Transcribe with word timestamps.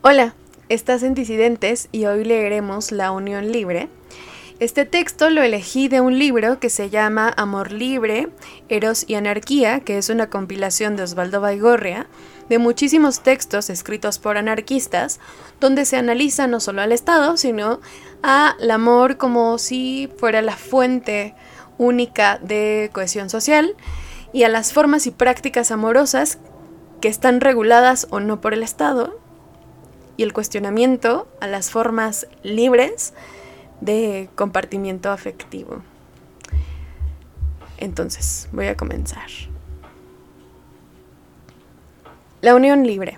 Hola, 0.00 0.32
estás 0.68 1.02
en 1.02 1.14
Disidentes 1.14 1.88
y 1.90 2.06
hoy 2.06 2.22
leeremos 2.22 2.92
La 2.92 3.10
Unión 3.10 3.50
Libre. 3.50 3.88
Este 4.60 4.84
texto 4.84 5.28
lo 5.28 5.42
elegí 5.42 5.88
de 5.88 6.00
un 6.00 6.20
libro 6.20 6.60
que 6.60 6.70
se 6.70 6.88
llama 6.88 7.34
Amor 7.36 7.72
Libre, 7.72 8.28
Eros 8.68 9.04
y 9.08 9.16
Anarquía, 9.16 9.80
que 9.80 9.98
es 9.98 10.08
una 10.08 10.30
compilación 10.30 10.94
de 10.94 11.02
Osvaldo 11.02 11.40
Baigorria, 11.40 12.06
de 12.48 12.58
muchísimos 12.58 13.24
textos 13.24 13.70
escritos 13.70 14.20
por 14.20 14.38
anarquistas, 14.38 15.18
donde 15.58 15.84
se 15.84 15.96
analiza 15.96 16.46
no 16.46 16.60
solo 16.60 16.80
al 16.80 16.92
Estado, 16.92 17.36
sino 17.36 17.80
al 18.22 18.70
amor 18.70 19.16
como 19.16 19.58
si 19.58 20.08
fuera 20.16 20.42
la 20.42 20.56
fuente 20.56 21.34
única 21.76 22.38
de 22.38 22.90
cohesión 22.92 23.30
social 23.30 23.74
y 24.32 24.44
a 24.44 24.48
las 24.48 24.72
formas 24.72 25.08
y 25.08 25.10
prácticas 25.10 25.72
amorosas 25.72 26.38
que 27.00 27.08
están 27.08 27.40
reguladas 27.40 28.06
o 28.10 28.20
no 28.20 28.40
por 28.40 28.54
el 28.54 28.62
Estado 28.62 29.26
y 30.18 30.24
el 30.24 30.34
cuestionamiento 30.34 31.28
a 31.40 31.46
las 31.46 31.70
formas 31.70 32.26
libres 32.42 33.14
de 33.80 34.28
compartimiento 34.34 35.10
afectivo. 35.10 35.80
Entonces, 37.78 38.48
voy 38.52 38.66
a 38.66 38.76
comenzar. 38.76 39.28
La 42.42 42.56
unión 42.56 42.84
libre. 42.84 43.16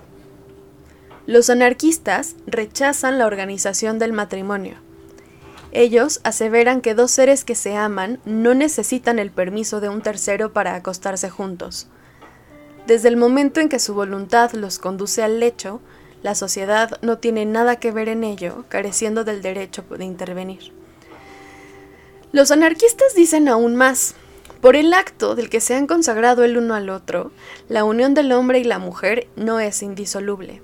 Los 1.25 1.49
anarquistas 1.49 2.35
rechazan 2.45 3.17
la 3.17 3.25
organización 3.25 3.97
del 3.97 4.13
matrimonio. 4.13 4.75
Ellos 5.71 6.21
aseveran 6.23 6.81
que 6.81 6.93
dos 6.93 7.09
seres 7.09 7.43
que 7.43 7.55
se 7.55 7.75
aman 7.75 8.19
no 8.25 8.53
necesitan 8.53 9.17
el 9.17 9.31
permiso 9.31 9.81
de 9.81 9.89
un 9.89 10.01
tercero 10.01 10.53
para 10.53 10.75
acostarse 10.75 11.31
juntos. 11.31 11.87
Desde 12.85 13.07
el 13.07 13.17
momento 13.17 13.59
en 13.59 13.69
que 13.69 13.79
su 13.79 13.95
voluntad 13.95 14.51
los 14.51 14.77
conduce 14.77 15.23
al 15.23 15.39
lecho, 15.39 15.81
la 16.23 16.35
sociedad 16.35 16.99
no 17.01 17.17
tiene 17.17 17.45
nada 17.45 17.77
que 17.77 17.91
ver 17.91 18.09
en 18.09 18.23
ello, 18.23 18.65
careciendo 18.69 19.23
del 19.23 19.41
derecho 19.41 19.83
de 19.89 20.05
intervenir. 20.05 20.71
Los 22.31 22.51
anarquistas 22.51 23.13
dicen 23.15 23.47
aún 23.47 23.75
más. 23.75 24.15
Por 24.61 24.75
el 24.75 24.93
acto 24.93 25.35
del 25.35 25.49
que 25.49 25.59
se 25.59 25.73
han 25.73 25.87
consagrado 25.87 26.43
el 26.43 26.55
uno 26.55 26.75
al 26.75 26.89
otro, 26.89 27.31
la 27.67 27.83
unión 27.83 28.13
del 28.13 28.31
hombre 28.31 28.59
y 28.59 28.63
la 28.63 28.77
mujer 28.77 29.27
no 29.35 29.59
es 29.59 29.81
indisoluble. 29.81 30.61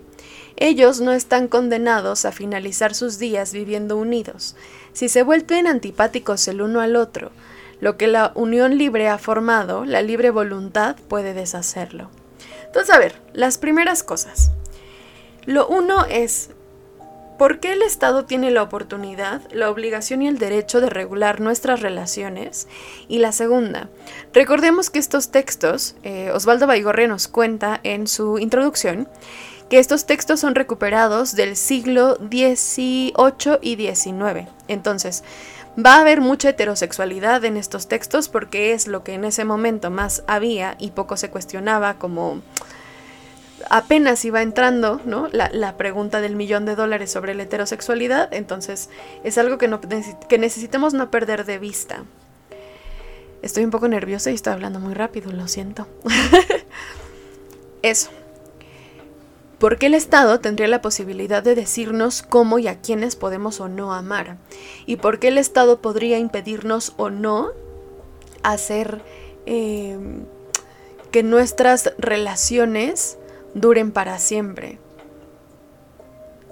Ellos 0.56 1.02
no 1.02 1.14
están 1.14 1.48
condenados 1.48 2.26
a 2.26 2.32
finalizar 2.32 2.94
sus 2.94 3.18
días 3.18 3.54
viviendo 3.54 3.98
unidos. 3.98 4.56
Si 4.94 5.10
se 5.10 5.24
vuelven 5.24 5.68
antipáticos 5.68 6.48
el 6.48 6.62
uno 6.62 6.82
al 6.82 6.96
otro, 6.96 7.32
lo 7.80 7.98
que 7.98 8.08
la 8.08 8.32
unión 8.36 8.78
libre 8.78 9.10
ha 9.10 9.18
formado, 9.18 9.86
la 9.86 10.02
libre 10.02 10.30
voluntad 10.30 10.96
puede 11.08 11.34
deshacerlo. 11.34 12.10
Entonces, 12.66 12.94
a 12.94 13.00
ver, 13.00 13.22
las 13.34 13.58
primeras 13.58 14.04
cosas. 14.04 14.52
Lo 15.48 15.66
uno 15.66 16.04
es, 16.04 16.50
¿por 17.38 17.62
qué 17.62 17.72
el 17.72 17.82
Estado 17.82 18.26
tiene 18.26 18.52
la 18.52 18.62
oportunidad, 18.62 19.42
la 19.54 19.72
obligación 19.72 20.22
y 20.22 20.28
el 20.28 20.40
derecho 20.40 20.82
de 20.82 20.90
regular 20.90 21.40
nuestras 21.40 21.80
relaciones? 21.80 22.68
Y 23.08 23.20
la 23.20 23.32
segunda, 23.32 23.88
recordemos 24.34 24.90
que 24.90 25.00
estos 25.00 25.32
textos, 25.32 25.96
eh, 26.04 26.32
Osvaldo 26.34 26.68
Baigorre 26.68 27.08
nos 27.08 27.30
cuenta 27.30 27.80
en 27.84 28.08
su 28.08 28.40
introducción, 28.40 29.08
que 29.70 29.80
estos 29.80 30.06
textos 30.06 30.42
son 30.42 30.54
recuperados 30.54 31.34
del 31.34 31.56
siglo 31.56 32.16
XVIII 32.16 33.60
y 33.62 33.78
XIX. 33.78 34.50
Entonces, 34.68 35.24
va 35.78 35.96
a 35.96 36.02
haber 36.02 36.20
mucha 36.20 36.50
heterosexualidad 36.50 37.46
en 37.46 37.56
estos 37.56 37.88
textos 37.88 38.28
porque 38.28 38.74
es 38.74 38.86
lo 38.86 39.06
que 39.06 39.14
en 39.14 39.24
ese 39.24 39.46
momento 39.46 39.92
más 39.92 40.24
había 40.28 40.76
y 40.78 40.92
poco 40.92 41.16
se 41.16 41.30
cuestionaba 41.30 41.94
como 41.94 42.42
apenas 43.70 44.24
iba 44.26 44.42
entrando, 44.42 45.02
¿no? 45.06 45.28
La, 45.32 45.78
pregunta 45.78 46.22
del 46.22 46.36
millón 46.36 46.66
de 46.66 46.76
dólares 46.76 47.12
sobre 47.12 47.34
la 47.36 47.44
heterosexualidad, 47.44 48.34
entonces 48.34 48.90
es 49.24 49.38
algo 49.38 49.58
que, 49.58 49.70
que 50.28 50.38
necesitamos 50.38 50.94
no 50.94 51.12
perder 51.12 51.46
de 51.46 51.60
vista. 51.60 52.04
Estoy 53.42 53.64
un 53.64 53.72
poco 53.72 53.88
nerviosa 53.88 54.32
y 54.32 54.36
estoy 54.36 54.54
hablando 54.54 54.80
muy 54.80 54.94
rápido, 54.94 55.32
lo 55.32 55.48
siento. 55.48 55.88
Eso. 57.82 58.10
¿Por 59.60 59.80
qué 59.80 59.88
el 59.88 59.96
Estado 59.96 60.40
tendría 60.40 60.68
la 60.68 60.82
posibilidad 60.82 61.42
de 61.42 61.56
decirnos 61.56 62.22
cómo 62.22 62.60
y 62.60 62.68
a 62.68 62.80
quiénes 62.80 63.16
podemos 63.16 63.60
o 63.60 63.68
no 63.68 63.94
amar? 63.94 64.38
¿Y 64.86 64.98
por 64.98 65.20
qué 65.20 65.30
el 65.30 65.38
Estado 65.38 65.82
podría 65.82 66.20
impedirnos 66.20 66.94
o 66.98 67.10
no 67.10 67.50
hacer 68.44 69.02
eh, 69.48 69.98
que 71.12 71.24
nuestras 71.24 71.94
relaciones 71.98 73.18
duren 73.60 73.92
para 73.92 74.20
siempre. 74.20 74.80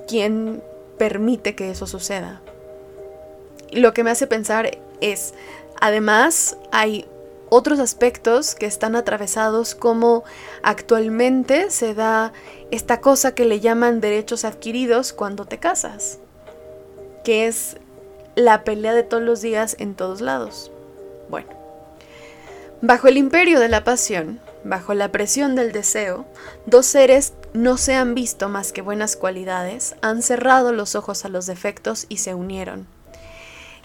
¿Quién 0.07 0.61
permite 0.97 1.55
que 1.55 1.71
eso 1.71 1.87
suceda? 1.87 2.41
Lo 3.71 3.93
que 3.93 4.03
me 4.03 4.11
hace 4.11 4.27
pensar 4.27 4.77
es, 5.01 5.33
además, 5.81 6.57
hay 6.71 7.07
otros 7.49 7.79
aspectos 7.79 8.55
que 8.55 8.65
están 8.65 8.95
atravesados 8.95 9.75
como 9.75 10.23
actualmente 10.63 11.69
se 11.69 11.93
da 11.93 12.33
esta 12.71 13.01
cosa 13.01 13.35
que 13.35 13.45
le 13.45 13.59
llaman 13.59 14.01
derechos 14.01 14.45
adquiridos 14.45 15.13
cuando 15.13 15.45
te 15.45 15.59
casas, 15.59 16.19
que 17.23 17.47
es 17.47 17.77
la 18.35 18.63
pelea 18.63 18.93
de 18.93 19.03
todos 19.03 19.23
los 19.23 19.41
días 19.41 19.75
en 19.79 19.95
todos 19.95 20.21
lados. 20.21 20.71
Bueno, 21.29 21.49
bajo 22.81 23.07
el 23.07 23.17
imperio 23.17 23.59
de 23.59 23.69
la 23.69 23.83
pasión, 23.83 24.39
Bajo 24.65 24.95
la 24.95 25.11
presión 25.11 25.53
del 25.53 25.71
deseo, 25.71 26.25
dos 26.65 26.87
seres 26.87 27.33
no 27.53 27.77
se 27.77 27.93
han 27.93 28.15
visto 28.15 28.49
más 28.49 28.71
que 28.71 28.81
buenas 28.81 29.15
cualidades, 29.15 29.95
han 30.01 30.23
cerrado 30.23 30.73
los 30.73 30.95
ojos 30.95 31.23
a 31.23 31.29
los 31.29 31.45
defectos 31.45 32.07
y 32.09 32.17
se 32.17 32.33
unieron. 32.33 32.87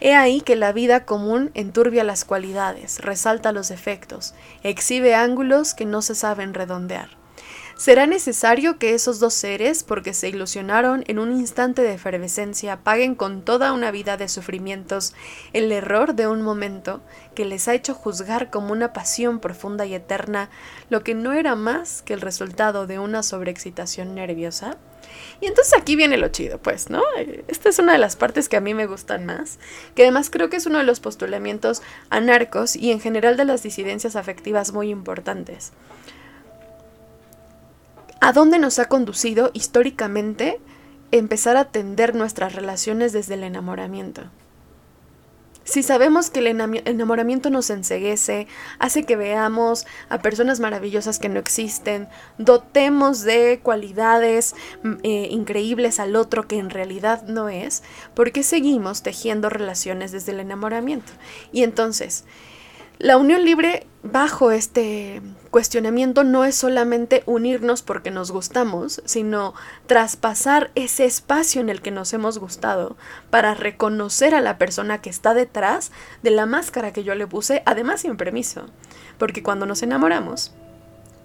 He 0.01 0.15
ahí 0.15 0.41
que 0.41 0.57
la 0.57 0.73
vida 0.73 1.05
común 1.05 1.51
enturbia 1.53 2.03
las 2.03 2.25
cualidades, 2.25 2.99
resalta 3.01 3.53
los 3.53 3.69
defectos, 3.69 4.33
exhibe 4.63 5.15
ángulos 5.15 5.75
que 5.75 5.85
no 5.85 6.01
se 6.01 6.15
saben 6.15 6.55
redondear. 6.55 7.20
Será 7.81 8.07
necesario 8.07 8.79
que 8.79 8.93
esos 8.93 9.21
dos 9.21 9.33
seres, 9.33 9.85
porque 9.85 10.13
se 10.13 10.29
ilusionaron 10.29 11.03
en 11.07 11.19
un 11.19 11.33
instante 11.33 11.81
de 11.81 11.95
efervescencia, 11.95 12.81
paguen 12.85 13.15
con 13.15 13.41
toda 13.41 13.73
una 13.73 13.91
vida 13.91 14.19
de 14.19 14.29
sufrimientos 14.29 15.15
el 15.55 15.73
error 15.73 16.15
de 16.15 16.27
un 16.27 16.43
momento 16.43 17.01
que 17.35 17.47
les 17.47 17.69
ha 17.69 17.75
hecho 17.75 17.95
juzgar 17.95 18.51
como 18.51 18.73
una 18.73 18.93
pasión 18.93 19.41
profunda 19.41 19.87
y 19.87 19.95
eterna 19.95 20.51
lo 20.91 21.03
que 21.03 21.15
no 21.15 21.33
era 21.33 21.57
más 21.57 22.03
que 22.03 22.13
el 22.13 22.21
resultado 22.21 22.87
de 22.87 22.99
una 22.99 23.23
sobreexcitación 23.23 24.15
nerviosa. 24.15 24.77
Y 25.41 25.47
entonces 25.47 25.73
aquí 25.73 25.97
viene 25.97 26.19
lo 26.19 26.29
chido, 26.29 26.59
pues, 26.59 26.91
¿no? 26.91 27.03
Esta 27.49 27.71
es 27.71 27.79
una 27.79 27.93
de 27.93 27.99
las 27.99 28.15
partes 28.15 28.51
que 28.51 28.59
a 28.59 28.61
mí 28.61 28.75
me 28.75 28.85
gustan 28.85 29.25
más, 29.25 29.59
que 29.95 30.03
además 30.03 30.29
creo 30.29 30.51
que 30.51 30.59
es 30.59 30.67
uno 30.67 30.77
de 30.77 30.85
los 30.85 31.01
postulamientos 31.01 31.81
anarcos 32.11 32.77
y 32.77 32.93
en 32.93 33.01
general 33.01 33.39
de 33.39 33.47
las 33.47 33.63
disidencias 33.63 34.17
afectivas 34.17 34.75
muy 34.75 34.91
importantes 34.91 35.73
a 38.21 38.33
dónde 38.33 38.59
nos 38.59 38.79
ha 38.79 38.87
conducido 38.87 39.51
históricamente 39.55 40.61
empezar 41.11 41.57
a 41.57 41.61
atender 41.61 42.15
nuestras 42.15 42.55
relaciones 42.55 43.13
desde 43.13 43.35
el 43.35 43.43
enamoramiento. 43.43 44.23
Si 45.65 45.85
sabemos 45.85 46.31
que 46.31 46.41
el 46.41 46.47
enamoramiento 46.49 47.49
nos 47.49 47.71
enseguece, 47.71 48.49
hace 48.81 49.05
que 49.05 49.15
veamos 49.15 49.87
a 50.09 50.19
personas 50.19 50.59
maravillosas 50.59 51.21
que 51.21 51.29
no 51.29 51.39
existen, 51.39 52.09
dotemos 52.39 53.21
de 53.21 53.61
cualidades 53.63 54.57
mm, 54.83 54.95
eh, 55.05 55.29
increíbles 55.31 56.01
al 56.01 56.17
otro 56.17 56.49
que 56.49 56.59
en 56.59 56.71
realidad 56.71 57.23
no 57.25 57.49
es, 57.49 57.85
¿por 58.15 58.33
qué 58.33 58.43
seguimos 58.43 59.03
tejiendo 59.03 59.49
relaciones 59.49 60.11
desde 60.11 60.33
el 60.33 60.41
enamoramiento? 60.41 61.13
Y 61.53 61.63
entonces, 61.63 62.25
la 63.01 63.17
unión 63.17 63.47
libre 63.47 63.87
bajo 64.03 64.51
este 64.51 65.23
cuestionamiento 65.51 66.23
no 66.23 66.45
es 66.45 66.55
solamente 66.55 67.23
unirnos 67.25 67.81
porque 67.81 68.11
nos 68.11 68.31
gustamos, 68.31 69.01
sino 69.07 69.55
traspasar 69.87 70.71
ese 70.75 71.07
espacio 71.07 71.63
en 71.63 71.71
el 71.71 71.81
que 71.81 71.91
nos 71.91 72.13
hemos 72.13 72.39
gustado 72.39 72.99
para 73.31 73.55
reconocer 73.55 74.35
a 74.35 74.43
la 74.43 74.59
persona 74.59 75.01
que 75.01 75.09
está 75.09 75.33
detrás 75.33 75.93
de 76.23 76.31
la 76.31 76.45
máscara 76.45 76.93
que 76.93 77.03
yo 77.03 77.15
le 77.15 77.27
puse, 77.27 77.63
además 77.65 78.03
sin 78.03 78.19
permiso. 78.19 78.67
Porque 79.19 79.43
cuando 79.43 79.65
nos 79.65 79.83
enamoramos, 79.83 80.53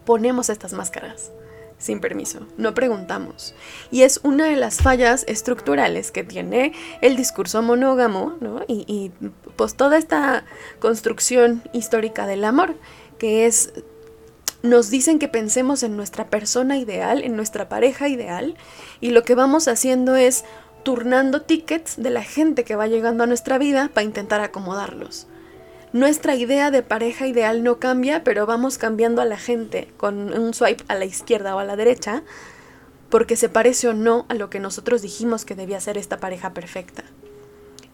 ponemos 0.06 0.50
estas 0.50 0.72
máscaras 0.72 1.32
sin 1.78 2.00
permiso, 2.00 2.48
no 2.58 2.74
preguntamos. 2.74 3.54
Y 3.92 4.04
es 4.04 4.20
una 4.24 4.46
de 4.46 4.56
las 4.56 4.78
fallas 4.78 5.26
estructurales 5.28 6.12
que 6.12 6.24
tiene 6.24 6.74
el 7.02 7.16
discurso 7.16 7.62
monógamo, 7.62 8.38
¿no? 8.40 8.62
Y, 8.68 9.12
pues 9.56 9.76
toda 9.76 9.98
esta 9.98 10.44
construcción 10.80 11.64
histórica 11.72 12.28
del 12.28 12.44
amor, 12.44 12.76
que 13.18 13.46
es, 13.46 13.72
nos 14.64 14.90
dicen 14.90 15.20
que 15.20 15.28
pensemos 15.28 15.84
en 15.84 15.96
nuestra 15.96 16.30
persona 16.30 16.78
ideal, 16.78 17.24
en 17.24 17.36
nuestra 17.36 17.70
pareja 17.70 18.10
ideal, 18.10 18.56
y 19.00 19.12
lo 19.12 19.24
que 19.24 19.36
vamos 19.36 19.68
haciendo 19.68 20.16
es 20.16 20.44
turnando 20.84 21.42
tickets 21.42 21.96
de 21.98 22.10
la 22.10 22.24
gente 22.24 22.64
que 22.64 22.76
va 22.76 22.88
llegando 22.88 23.24
a 23.24 23.28
nuestra 23.28 23.58
vida 23.58 23.90
para 23.94 24.04
intentar 24.04 24.42
acomodarlos. 24.42 25.28
Nuestra 25.96 26.36
idea 26.36 26.72
de 26.72 26.84
pareja 26.84 27.26
ideal 27.26 27.64
no 27.64 27.80
cambia, 27.80 28.26
pero 28.26 28.46
vamos 28.46 28.78
cambiando 28.78 29.22
a 29.22 29.26
la 29.26 29.38
gente 29.38 29.94
con 29.96 30.38
un 30.38 30.54
swipe 30.54 30.84
a 30.90 30.96
la 30.96 31.06
izquierda 31.06 31.56
o 31.56 31.60
a 31.60 31.64
la 31.64 31.78
derecha, 31.78 32.22
porque 33.10 33.38
se 33.38 33.48
parece 33.48 33.88
o 33.88 33.94
no 33.94 34.26
a 34.28 34.34
lo 34.34 34.50
que 34.50 34.60
nosotros 34.60 35.02
dijimos 35.02 35.46
que 35.46 35.56
debía 35.56 35.80
ser 35.80 35.98
esta 35.98 36.20
pareja 36.20 36.54
perfecta. 36.54 37.06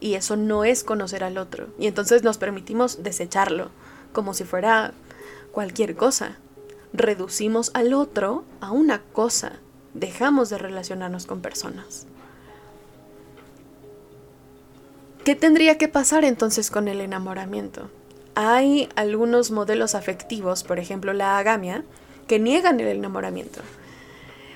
Y 0.00 0.14
eso 0.14 0.34
no 0.34 0.64
es 0.64 0.82
conocer 0.82 1.22
al 1.22 1.38
otro. 1.38 1.68
Y 1.78 1.86
entonces 1.86 2.24
nos 2.24 2.38
permitimos 2.38 3.04
desecharlo, 3.04 3.70
como 4.12 4.34
si 4.34 4.42
fuera 4.42 4.94
cualquier 5.52 5.94
cosa. 5.94 6.38
Reducimos 6.92 7.70
al 7.72 7.94
otro 7.94 8.42
a 8.60 8.72
una 8.72 9.00
cosa. 9.12 9.60
Dejamos 9.94 10.50
de 10.50 10.58
relacionarnos 10.58 11.26
con 11.26 11.40
personas. 11.40 12.08
¿Qué 15.24 15.36
tendría 15.36 15.78
que 15.78 15.86
pasar 15.86 16.24
entonces 16.24 16.68
con 16.68 16.88
el 16.88 17.00
enamoramiento? 17.00 17.88
Hay 18.34 18.88
algunos 18.96 19.52
modelos 19.52 19.94
afectivos, 19.94 20.64
por 20.64 20.80
ejemplo 20.80 21.12
la 21.12 21.38
agamia, 21.38 21.84
que 22.26 22.40
niegan 22.40 22.80
el 22.80 22.88
enamoramiento. 22.88 23.60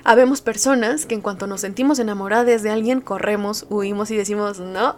Habemos 0.03 0.41
personas 0.41 1.07
que 1.07 1.15
en 1.15 1.21
cuanto 1.21 1.47
nos 1.47 1.61
sentimos 1.61 2.01
enamoradas 2.01 2.65
de 2.65 2.71
alguien, 2.71 3.01
corremos, 3.01 3.67
huimos 3.71 4.11
y 4.11 4.17
decimos, 4.17 4.59
no, 4.59 4.97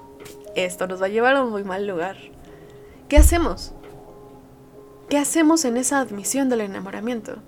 esto 0.54 0.86
nos 0.86 1.02
va 1.02 1.06
a 1.06 1.10
llevar 1.10 1.36
a 1.36 1.44
un 1.44 1.50
muy 1.50 1.64
mal 1.64 1.86
lugar. 1.86 2.16
¿Qué 3.10 3.18
hacemos? 3.18 3.74
¿Qué 5.10 5.18
hacemos 5.18 5.66
en 5.66 5.76
esa 5.76 6.00
admisión 6.00 6.48
del 6.48 6.62
enamoramiento? 6.62 7.42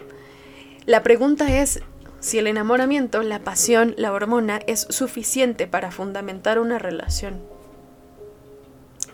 La 0.85 1.03
pregunta 1.03 1.57
es 1.59 1.81
si 2.19 2.39
el 2.39 2.49
enamoramiento, 2.49 3.23
la 3.23 3.39
pasión, 3.39 3.95
la 3.97 4.13
hormona 4.13 4.61
es 4.67 4.87
suficiente 4.91 5.67
para 5.67 5.91
fundamentar 5.91 6.59
una 6.59 6.79
relación. 6.79 7.50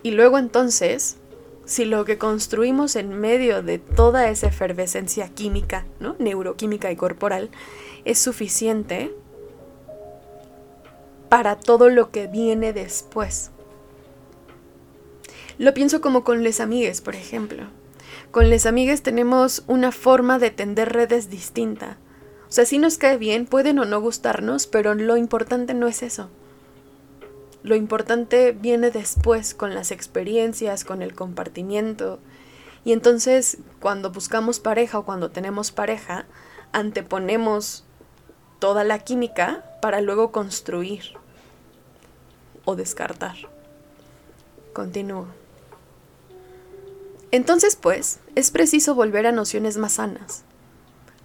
Y 0.07 0.13
luego 0.13 0.39
entonces, 0.39 1.17
si 1.65 1.85
lo 1.85 2.05
que 2.05 2.17
construimos 2.17 2.95
en 2.95 3.19
medio 3.19 3.65
de 3.65 3.81
toda 3.81 4.29
esa 4.29 4.47
efervescencia 4.47 5.31
química, 5.31 5.85
¿no? 5.99 6.15
neuroquímica 6.21 6.93
y 6.93 6.97
corporal, 6.97 7.51
es 8.05 8.21
suficiente 8.21 9.13
para 11.29 11.57
todo 11.57 11.89
lo 11.89 12.13
que 12.13 12.29
viene 12.29 12.73
después. 12.73 13.51
Lo 15.59 15.75
pienso 15.75 16.01
como 16.01 16.23
con 16.23 16.45
les 16.45 16.61
amigues, 16.61 17.01
por 17.01 17.17
ejemplo. 17.17 17.65
Con 18.31 18.49
les 18.49 18.65
amigues 18.65 19.03
tenemos 19.03 19.65
una 19.67 19.91
forma 19.91 20.39
de 20.39 20.53
tender 20.53 20.93
redes 20.93 21.31
distinta. 21.31 21.99
O 22.49 22.53
sea, 22.53 22.65
si 22.65 22.79
nos 22.79 22.97
cae 22.97 23.17
bien, 23.17 23.45
pueden 23.45 23.81
o 23.81 23.85
no 23.85 24.01
gustarnos, 24.01 24.69
pero 24.69 24.95
lo 24.95 25.17
importante 25.17 25.75
no 25.75 25.89
es 25.89 26.05
eso. 26.05 26.31
Lo 27.67 27.75
importante 27.75 28.53
viene 28.53 28.93
después 28.93 29.53
con 29.53 29.75
las 29.75 29.91
experiencias, 29.91 30.85
con 30.85 31.03
el 31.03 31.17
compartimiento. 31.17 32.21
Y 32.85 32.93
entonces 32.93 33.59
cuando 33.81 34.13
buscamos 34.13 34.61
pareja 34.61 35.01
o 35.01 35.05
cuando 35.05 35.33
tenemos 35.33 35.73
pareja, 35.73 36.27
anteponemos 36.71 37.85
toda 38.61 38.85
la 38.85 39.01
química 39.01 39.65
para 39.83 40.01
luego 40.01 40.31
construir 40.31 41.03
o 42.65 42.77
descartar. 42.77 43.35
Continúo. 44.73 45.27
Entonces, 47.33 47.75
pues, 47.75 48.21
es 48.37 48.53
preciso 48.53 48.95
volver 48.95 49.27
a 49.27 49.33
nociones 49.33 49.77
más 49.77 49.95
sanas, 49.95 50.45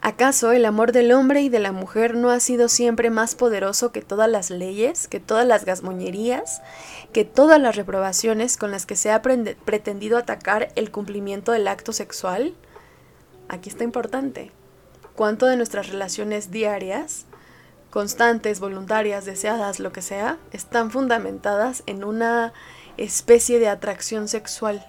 ¿Acaso 0.03 0.51
el 0.51 0.65
amor 0.65 0.93
del 0.93 1.11
hombre 1.11 1.41
y 1.41 1.49
de 1.49 1.59
la 1.59 1.71
mujer 1.71 2.15
no 2.15 2.31
ha 2.31 2.39
sido 2.39 2.69
siempre 2.69 3.11
más 3.11 3.35
poderoso 3.35 3.91
que 3.91 4.01
todas 4.01 4.27
las 4.27 4.49
leyes, 4.49 5.07
que 5.07 5.19
todas 5.19 5.45
las 5.45 5.63
gasmoñerías, 5.63 6.63
que 7.13 7.23
todas 7.23 7.61
las 7.61 7.75
reprobaciones 7.75 8.57
con 8.57 8.71
las 8.71 8.87
que 8.87 8.95
se 8.95 9.11
ha 9.11 9.21
pretendido 9.21 10.17
atacar 10.17 10.69
el 10.75 10.89
cumplimiento 10.89 11.51
del 11.51 11.67
acto 11.67 11.93
sexual? 11.93 12.55
Aquí 13.47 13.69
está 13.69 13.83
importante. 13.83 14.51
¿Cuánto 15.15 15.45
de 15.45 15.55
nuestras 15.55 15.89
relaciones 15.89 16.49
diarias, 16.49 17.25
constantes, 17.91 18.59
voluntarias, 18.59 19.25
deseadas, 19.25 19.79
lo 19.79 19.91
que 19.91 20.01
sea, 20.01 20.39
están 20.51 20.89
fundamentadas 20.89 21.83
en 21.85 22.03
una 22.03 22.53
especie 22.97 23.59
de 23.59 23.69
atracción 23.69 24.27
sexual? 24.27 24.83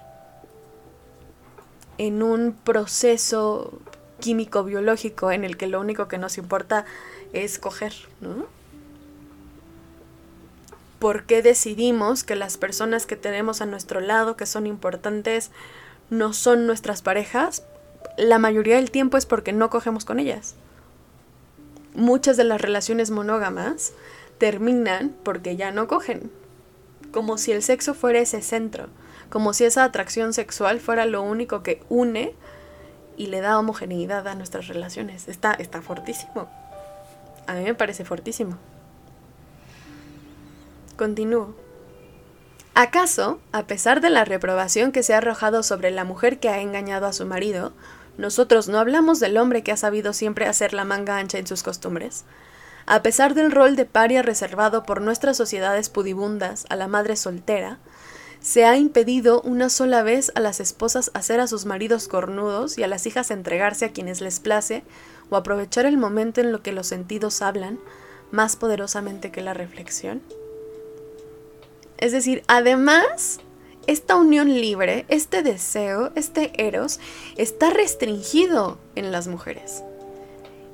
En 1.98 2.22
un 2.22 2.54
proceso 2.54 3.78
químico-biológico 4.22 5.32
en 5.32 5.44
el 5.44 5.58
que 5.58 5.66
lo 5.66 5.80
único 5.80 6.08
que 6.08 6.16
nos 6.16 6.38
importa 6.38 6.86
es 7.34 7.58
coger, 7.58 7.92
¿no? 8.20 8.46
¿Por 10.98 11.24
qué 11.24 11.42
decidimos 11.42 12.22
que 12.22 12.36
las 12.36 12.56
personas 12.56 13.06
que 13.06 13.16
tenemos 13.16 13.60
a 13.60 13.66
nuestro 13.66 14.00
lado, 14.00 14.36
que 14.36 14.46
son 14.46 14.68
importantes, 14.68 15.50
no 16.10 16.32
son 16.32 16.66
nuestras 16.66 17.02
parejas? 17.02 17.64
La 18.16 18.38
mayoría 18.38 18.76
del 18.76 18.92
tiempo 18.92 19.16
es 19.16 19.26
porque 19.26 19.52
no 19.52 19.68
cogemos 19.68 20.04
con 20.04 20.20
ellas. 20.20 20.54
Muchas 21.94 22.36
de 22.36 22.44
las 22.44 22.60
relaciones 22.60 23.10
monógamas 23.10 23.92
terminan 24.38 25.14
porque 25.24 25.56
ya 25.56 25.72
no 25.72 25.88
cogen, 25.88 26.30
como 27.10 27.36
si 27.36 27.50
el 27.50 27.64
sexo 27.64 27.94
fuera 27.94 28.20
ese 28.20 28.40
centro, 28.40 28.86
como 29.28 29.54
si 29.54 29.64
esa 29.64 29.82
atracción 29.82 30.32
sexual 30.32 30.78
fuera 30.78 31.04
lo 31.04 31.22
único 31.22 31.64
que 31.64 31.82
une 31.88 32.34
y 33.16 33.26
le 33.26 33.40
da 33.40 33.58
homogeneidad 33.58 34.26
a 34.28 34.34
nuestras 34.34 34.68
relaciones. 34.68 35.28
Está, 35.28 35.52
está 35.54 35.82
fortísimo. 35.82 36.48
A 37.46 37.54
mí 37.54 37.64
me 37.64 37.74
parece 37.74 38.04
fortísimo. 38.04 38.56
Continúo. 40.96 41.54
¿Acaso, 42.74 43.40
a 43.52 43.66
pesar 43.66 44.00
de 44.00 44.08
la 44.08 44.24
reprobación 44.24 44.92
que 44.92 45.02
se 45.02 45.14
ha 45.14 45.18
arrojado 45.18 45.62
sobre 45.62 45.90
la 45.90 46.04
mujer 46.04 46.38
que 46.38 46.48
ha 46.48 46.60
engañado 46.60 47.06
a 47.06 47.12
su 47.12 47.26
marido, 47.26 47.72
nosotros 48.16 48.68
no 48.68 48.78
hablamos 48.78 49.20
del 49.20 49.36
hombre 49.36 49.62
que 49.62 49.72
ha 49.72 49.76
sabido 49.76 50.12
siempre 50.12 50.46
hacer 50.46 50.72
la 50.72 50.84
manga 50.84 51.18
ancha 51.18 51.38
en 51.38 51.46
sus 51.46 51.62
costumbres? 51.62 52.24
A 52.86 53.02
pesar 53.02 53.34
del 53.34 53.52
rol 53.52 53.76
de 53.76 53.84
paria 53.84 54.22
reservado 54.22 54.84
por 54.84 55.02
nuestras 55.02 55.36
sociedades 55.36 55.88
pudibundas 55.88 56.64
a 56.68 56.76
la 56.76 56.88
madre 56.88 57.16
soltera, 57.16 57.78
se 58.42 58.64
ha 58.64 58.76
impedido 58.76 59.40
una 59.42 59.70
sola 59.70 60.02
vez 60.02 60.32
a 60.34 60.40
las 60.40 60.58
esposas 60.58 61.12
hacer 61.14 61.38
a 61.38 61.46
sus 61.46 61.64
maridos 61.64 62.08
cornudos 62.08 62.76
y 62.76 62.82
a 62.82 62.88
las 62.88 63.06
hijas 63.06 63.30
entregarse 63.30 63.84
a 63.84 63.92
quienes 63.92 64.20
les 64.20 64.40
place 64.40 64.82
o 65.30 65.36
aprovechar 65.36 65.86
el 65.86 65.96
momento 65.96 66.40
en 66.40 66.50
lo 66.50 66.60
que 66.60 66.72
los 66.72 66.88
sentidos 66.88 67.40
hablan 67.40 67.78
más 68.32 68.56
poderosamente 68.56 69.30
que 69.30 69.42
la 69.42 69.54
reflexión. 69.54 70.22
Es 71.98 72.10
decir, 72.10 72.42
además, 72.48 73.38
esta 73.86 74.16
unión 74.16 74.48
libre, 74.48 75.06
este 75.08 75.44
deseo, 75.44 76.10
este 76.16 76.50
eros, 76.66 76.98
está 77.36 77.70
restringido 77.70 78.78
en 78.96 79.12
las 79.12 79.28
mujeres. 79.28 79.84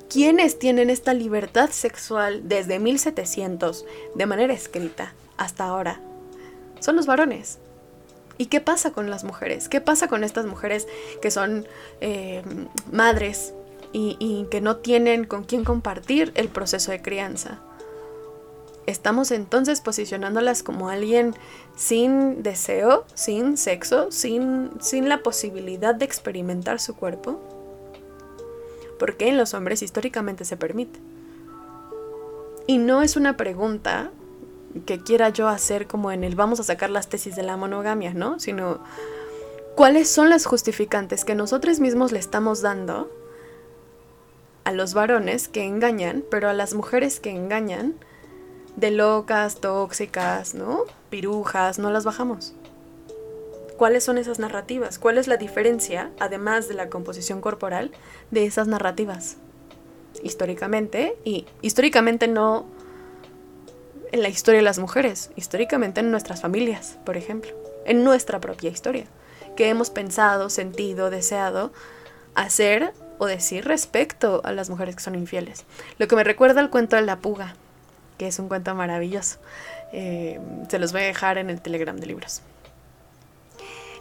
¿Quiénes 0.08 0.58
tienen 0.58 0.88
esta 0.88 1.12
libertad 1.12 1.68
sexual 1.68 2.48
desde 2.48 2.78
1700 2.78 3.84
de 4.14 4.26
manera 4.26 4.54
escrita 4.54 5.12
hasta 5.36 5.64
ahora? 5.64 6.00
son 6.80 6.96
los 6.96 7.06
varones. 7.06 7.58
¿Y 8.38 8.46
qué 8.46 8.60
pasa 8.60 8.92
con 8.92 9.10
las 9.10 9.24
mujeres? 9.24 9.68
¿Qué 9.68 9.80
pasa 9.80 10.08
con 10.08 10.24
estas 10.24 10.46
mujeres 10.46 10.86
que 11.20 11.30
son 11.30 11.66
eh, 12.00 12.42
madres 12.90 13.52
y, 13.92 14.16
y 14.20 14.46
que 14.50 14.60
no 14.60 14.76
tienen 14.76 15.24
con 15.24 15.44
quién 15.44 15.64
compartir 15.64 16.32
el 16.36 16.48
proceso 16.48 16.92
de 16.92 17.02
crianza? 17.02 17.60
Estamos 18.88 19.32
entonces 19.32 19.82
posicionándolas 19.82 20.62
como 20.62 20.88
alguien 20.88 21.34
sin 21.76 22.42
deseo, 22.42 23.04
sin 23.12 23.58
sexo, 23.58 24.10
sin, 24.10 24.70
sin 24.80 25.10
la 25.10 25.22
posibilidad 25.22 25.94
de 25.94 26.06
experimentar 26.06 26.80
su 26.80 26.96
cuerpo. 26.96 27.38
Porque 28.98 29.28
en 29.28 29.36
los 29.36 29.52
hombres 29.52 29.82
históricamente 29.82 30.46
se 30.46 30.56
permite. 30.56 30.98
Y 32.66 32.78
no 32.78 33.02
es 33.02 33.16
una 33.16 33.36
pregunta 33.36 34.10
que 34.80 35.00
quiera 35.00 35.28
yo 35.30 35.48
hacer 35.48 35.86
como 35.86 36.12
en 36.12 36.24
el 36.24 36.34
vamos 36.34 36.60
a 36.60 36.64
sacar 36.64 36.90
las 36.90 37.08
tesis 37.08 37.36
de 37.36 37.42
la 37.42 37.56
monogamia, 37.56 38.14
¿no? 38.14 38.38
Sino 38.38 38.80
cuáles 39.74 40.08
son 40.08 40.28
las 40.30 40.44
justificantes 40.44 41.24
que 41.24 41.34
nosotros 41.34 41.80
mismos 41.80 42.12
le 42.12 42.18
estamos 42.18 42.62
dando 42.62 43.10
a 44.64 44.72
los 44.72 44.92
varones 44.92 45.48
que 45.48 45.64
engañan, 45.64 46.24
pero 46.30 46.48
a 46.48 46.52
las 46.52 46.74
mujeres 46.74 47.20
que 47.20 47.30
engañan, 47.30 47.94
de 48.76 48.90
locas, 48.90 49.60
tóxicas, 49.60 50.54
¿no? 50.54 50.84
Pirujas, 51.10 51.78
no 51.78 51.90
las 51.90 52.04
bajamos. 52.04 52.54
¿Cuáles 53.76 54.04
son 54.04 54.18
esas 54.18 54.38
narrativas? 54.38 54.98
¿Cuál 54.98 55.18
es 55.18 55.26
la 55.26 55.36
diferencia, 55.36 56.10
además 56.20 56.68
de 56.68 56.74
la 56.74 56.90
composición 56.90 57.40
corporal, 57.40 57.92
de 58.30 58.44
esas 58.44 58.68
narrativas? 58.68 59.36
Históricamente, 60.22 61.16
y 61.24 61.46
históricamente 61.62 62.28
no 62.28 62.66
en 64.12 64.22
la 64.22 64.28
historia 64.28 64.58
de 64.58 64.64
las 64.64 64.78
mujeres, 64.78 65.30
históricamente 65.36 66.00
en 66.00 66.10
nuestras 66.10 66.40
familias, 66.40 66.98
por 67.04 67.16
ejemplo, 67.16 67.50
en 67.84 68.04
nuestra 68.04 68.40
propia 68.40 68.70
historia, 68.70 69.04
que 69.56 69.68
hemos 69.68 69.90
pensado, 69.90 70.50
sentido, 70.50 71.10
deseado 71.10 71.72
hacer 72.34 72.92
o 73.18 73.26
decir 73.26 73.64
respecto 73.64 74.40
a 74.44 74.52
las 74.52 74.70
mujeres 74.70 74.96
que 74.96 75.02
son 75.02 75.14
infieles. 75.14 75.64
Lo 75.98 76.06
que 76.08 76.16
me 76.16 76.24
recuerda 76.24 76.60
al 76.60 76.70
cuento 76.70 76.96
de 76.96 77.02
la 77.02 77.16
puga, 77.16 77.54
que 78.16 78.28
es 78.28 78.38
un 78.38 78.48
cuento 78.48 78.74
maravilloso. 78.74 79.38
Eh, 79.92 80.38
se 80.68 80.78
los 80.78 80.92
voy 80.92 81.02
a 81.02 81.06
dejar 81.06 81.38
en 81.38 81.50
el 81.50 81.60
Telegram 81.60 81.96
de 81.96 82.06
libros. 82.06 82.42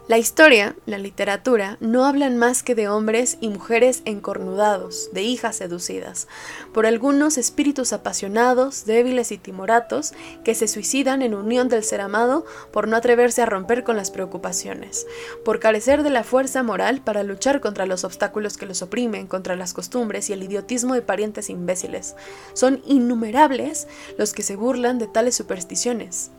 La 0.07 0.17
historia, 0.17 0.73
la 0.85 0.97
literatura, 0.97 1.75
no 1.81 2.05
hablan 2.05 2.37
más 2.37 2.63
que 2.63 2.75
de 2.75 2.87
hombres 2.87 3.37
y 3.41 3.49
mujeres 3.49 4.03
encornudados, 4.05 5.09
de 5.11 5.23
hijas 5.23 5.57
seducidas, 5.57 6.29
por 6.73 6.85
algunos 6.85 7.37
espíritus 7.37 7.91
apasionados, 7.91 8.85
débiles 8.85 9.33
y 9.33 9.37
timoratos, 9.37 10.13
que 10.45 10.55
se 10.55 10.69
suicidan 10.69 11.21
en 11.23 11.33
unión 11.33 11.67
del 11.67 11.83
ser 11.83 11.99
amado 11.99 12.45
por 12.71 12.87
no 12.87 12.95
atreverse 12.95 13.41
a 13.41 13.47
romper 13.47 13.83
con 13.83 13.97
las 13.97 14.09
preocupaciones, 14.09 15.05
por 15.43 15.59
carecer 15.59 16.03
de 16.03 16.09
la 16.09 16.23
fuerza 16.23 16.63
moral 16.63 17.01
para 17.01 17.23
luchar 17.23 17.59
contra 17.59 17.85
los 17.85 18.05
obstáculos 18.05 18.55
que 18.55 18.65
los 18.65 18.81
oprimen, 18.81 19.27
contra 19.27 19.57
las 19.57 19.73
costumbres 19.73 20.29
y 20.29 20.33
el 20.33 20.41
idiotismo 20.41 20.93
de 20.93 21.01
parientes 21.01 21.49
imbéciles. 21.49 22.15
Son 22.53 22.81
innumerables 22.85 23.89
los 24.17 24.31
que 24.31 24.43
se 24.43 24.55
burlan 24.55 24.99
de 24.99 25.07
tales 25.07 25.35
supersticiones. 25.35 26.31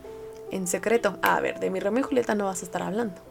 En 0.50 0.66
secreto, 0.66 1.18
a 1.20 1.38
ver, 1.42 1.60
de 1.60 1.68
mi 1.68 1.80
Romeo 1.80 2.00
y 2.00 2.04
Julieta 2.04 2.34
no 2.34 2.46
vas 2.46 2.62
a 2.62 2.64
estar 2.64 2.82
hablando. 2.82 3.28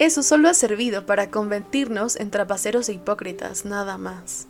Eso 0.00 0.24
solo 0.24 0.48
ha 0.48 0.54
servido 0.54 1.06
para 1.06 1.30
convertirnos 1.30 2.16
en 2.16 2.32
trapaceros 2.32 2.88
e 2.88 2.94
hipócritas, 2.94 3.64
nada 3.64 3.96
más. 3.96 4.48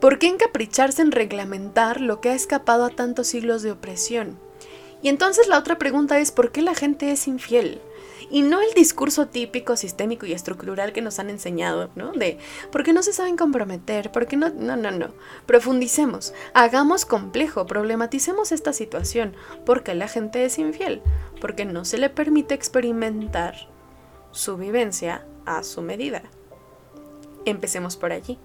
¿Por 0.00 0.18
qué 0.18 0.26
encapricharse 0.26 1.02
en 1.02 1.12
reglamentar 1.12 2.00
lo 2.00 2.20
que 2.20 2.30
ha 2.30 2.34
escapado 2.34 2.84
a 2.84 2.90
tantos 2.90 3.28
siglos 3.28 3.62
de 3.62 3.70
opresión? 3.70 4.38
Y 5.02 5.08
entonces 5.08 5.46
la 5.46 5.56
otra 5.56 5.78
pregunta 5.78 6.18
es 6.18 6.32
¿por 6.32 6.50
qué 6.50 6.62
la 6.62 6.74
gente 6.74 7.12
es 7.12 7.28
infiel? 7.28 7.80
Y 8.28 8.42
no 8.42 8.60
el 8.60 8.74
discurso 8.74 9.26
típico, 9.28 9.76
sistémico 9.76 10.26
y 10.26 10.32
estructural 10.32 10.92
que 10.92 11.00
nos 11.00 11.20
han 11.20 11.30
enseñado, 11.30 11.90
¿no? 11.94 12.12
De 12.12 12.38
¿por 12.72 12.82
qué 12.82 12.92
no 12.92 13.04
se 13.04 13.12
saben 13.12 13.36
comprometer? 13.36 14.10
¿Por 14.10 14.26
qué 14.26 14.36
no? 14.36 14.50
No, 14.50 14.76
no, 14.76 14.90
no. 14.90 15.10
Profundicemos, 15.46 16.34
hagamos 16.54 17.04
complejo, 17.04 17.66
problematicemos 17.66 18.50
esta 18.50 18.72
situación. 18.72 19.36
¿Por 19.64 19.84
qué 19.84 19.94
la 19.94 20.08
gente 20.08 20.44
es 20.44 20.58
infiel? 20.58 21.02
Porque 21.40 21.64
no 21.64 21.84
se 21.84 21.98
le 21.98 22.10
permite 22.10 22.54
experimentar 22.54 23.69
su 24.32 24.56
vivencia 24.56 25.26
a 25.46 25.62
su 25.62 25.82
medida. 25.82 26.22
Empecemos 27.44 27.96
por 27.96 28.12
allí. 28.12 28.38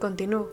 Continúo. 0.00 0.48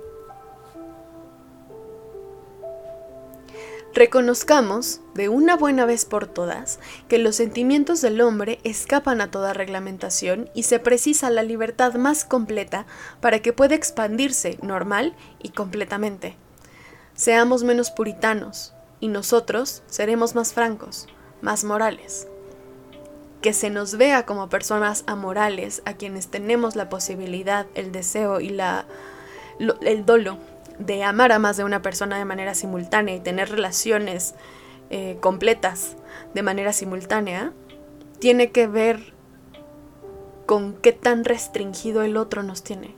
Reconozcamos, 3.94 5.02
de 5.14 5.30
una 5.30 5.56
buena 5.56 5.86
vez 5.86 6.06
por 6.06 6.26
todas, 6.26 6.80
que 7.08 7.20
los 7.20 7.36
sentimientos 7.36 8.02
del 8.02 8.22
hombre 8.22 8.60
escapan 8.64 9.22
a 9.22 9.30
toda 9.30 9.54
reglamentación 9.54 10.50
y 10.56 10.64
se 10.64 10.80
precisa 10.80 11.30
la 11.30 11.44
libertad 11.44 11.94
más 11.94 12.26
completa 12.26 12.88
para 13.22 13.40
que 13.40 13.54
pueda 13.54 13.76
expandirse 13.76 14.58
normal 14.64 15.16
y 15.44 15.50
completamente. 15.50 16.38
Seamos 17.14 17.64
menos 17.64 17.92
puritanos, 17.92 18.74
y 19.00 19.10
nosotros 19.10 19.84
seremos 19.86 20.34
más 20.34 20.54
francos, 20.54 21.08
más 21.42 21.64
morales 21.64 22.28
que 23.44 23.54
se 23.54 23.70
nos 23.70 23.98
vea 23.98 24.26
como 24.26 24.48
personas 24.48 25.04
amorales 25.06 25.82
a 25.86 25.96
quienes 25.96 26.30
tenemos 26.30 26.78
la 26.78 26.88
posibilidad, 26.88 27.68
el 27.76 27.92
deseo 27.92 28.40
y 28.40 28.48
la, 28.48 28.86
el 29.82 30.06
dolo 30.06 30.38
de 30.80 31.04
amar 31.04 31.34
a 31.34 31.40
más 31.40 31.58
de 31.58 31.66
una 31.66 31.82
persona 31.82 32.18
de 32.18 32.24
manera 32.24 32.56
simultánea 32.56 33.16
y 33.16 33.20
tener 33.20 33.50
relaciones 33.50 34.34
eh, 34.90 35.18
completas 35.20 35.98
de 36.34 36.42
manera 36.42 36.72
simultánea, 36.72 37.52
tiene 38.20 38.52
que 38.52 38.66
ver 38.66 39.14
con 40.46 40.74
qué 40.76 40.94
tan 40.94 41.26
restringido 41.26 42.02
el 42.02 42.16
otro 42.16 42.44
nos 42.44 42.64
tiene. 42.64 42.96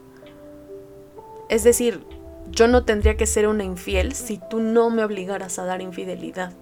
Es 1.48 1.64
decir, 1.64 2.06
yo 2.50 2.68
no 2.68 2.84
tendría 2.84 3.16
que 3.16 3.26
ser 3.26 3.48
una 3.48 3.64
infiel 3.64 4.14
si 4.14 4.40
tú 4.48 4.60
no 4.60 4.90
me 4.90 5.02
obligaras 5.02 5.58
a 5.58 5.64
dar 5.64 5.82
infidelidad 5.82 6.52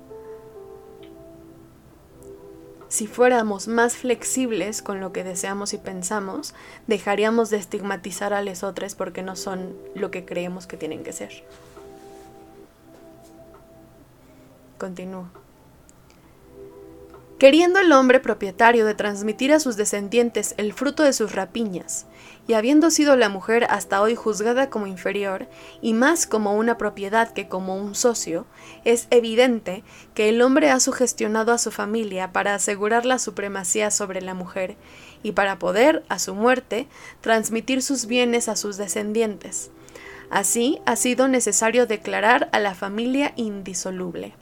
si 2.94 3.08
fuéramos 3.08 3.66
más 3.66 3.96
flexibles 3.96 4.80
con 4.80 5.00
lo 5.00 5.12
que 5.12 5.24
deseamos 5.24 5.74
y 5.74 5.78
pensamos, 5.78 6.54
dejaríamos 6.86 7.50
de 7.50 7.56
estigmatizar 7.56 8.32
a 8.32 8.40
los 8.40 8.62
otros 8.62 8.94
porque 8.94 9.24
no 9.24 9.34
son 9.34 9.76
lo 9.96 10.12
que 10.12 10.24
creemos 10.24 10.68
que 10.68 10.76
tienen 10.76 11.02
que 11.02 11.12
ser. 11.12 11.42
Continúo. 14.78 15.43
Queriendo 17.44 17.78
el 17.78 17.92
hombre 17.92 18.20
propietario 18.20 18.86
de 18.86 18.94
transmitir 18.94 19.52
a 19.52 19.60
sus 19.60 19.76
descendientes 19.76 20.54
el 20.56 20.72
fruto 20.72 21.02
de 21.02 21.12
sus 21.12 21.34
rapiñas, 21.34 22.06
y 22.48 22.54
habiendo 22.54 22.90
sido 22.90 23.16
la 23.16 23.28
mujer 23.28 23.66
hasta 23.68 24.00
hoy 24.00 24.14
juzgada 24.14 24.70
como 24.70 24.86
inferior, 24.86 25.46
y 25.82 25.92
más 25.92 26.26
como 26.26 26.56
una 26.56 26.78
propiedad 26.78 27.34
que 27.34 27.46
como 27.46 27.76
un 27.76 27.94
socio, 27.94 28.46
es 28.86 29.08
evidente 29.10 29.84
que 30.14 30.30
el 30.30 30.40
hombre 30.40 30.70
ha 30.70 30.80
sugestionado 30.80 31.52
a 31.52 31.58
su 31.58 31.70
familia 31.70 32.32
para 32.32 32.54
asegurar 32.54 33.04
la 33.04 33.18
supremacía 33.18 33.90
sobre 33.90 34.22
la 34.22 34.32
mujer, 34.32 34.76
y 35.22 35.32
para 35.32 35.58
poder, 35.58 36.02
a 36.08 36.18
su 36.18 36.34
muerte, 36.34 36.88
transmitir 37.20 37.82
sus 37.82 38.06
bienes 38.06 38.48
a 38.48 38.56
sus 38.56 38.78
descendientes. 38.78 39.70
Así 40.30 40.80
ha 40.86 40.96
sido 40.96 41.28
necesario 41.28 41.84
declarar 41.84 42.48
a 42.52 42.58
la 42.58 42.74
familia 42.74 43.34
indisoluble. 43.36 44.32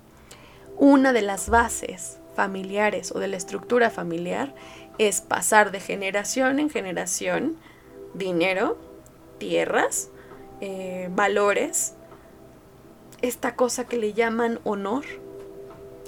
Una 0.79 1.13
de 1.13 1.23
las 1.23 1.49
bases 1.49 2.22
familiares 2.35 3.13
o 3.13 3.19
de 3.19 3.29
la 3.29 3.37
estructura 3.37 3.91
familiar 3.91 4.55
es 4.99 5.21
pasar 5.21 5.71
de 5.71 5.81
generación 5.81 6.59
en 6.59 6.71
generación 6.71 7.57
dinero, 8.15 8.79
tierras, 9.39 10.11
eh, 10.61 11.09
valores, 11.13 11.95
esta 13.23 13.57
cosa 13.57 13.87
que 13.87 13.97
le 13.97 14.13
llaman 14.13 14.61
honor, 14.65 15.05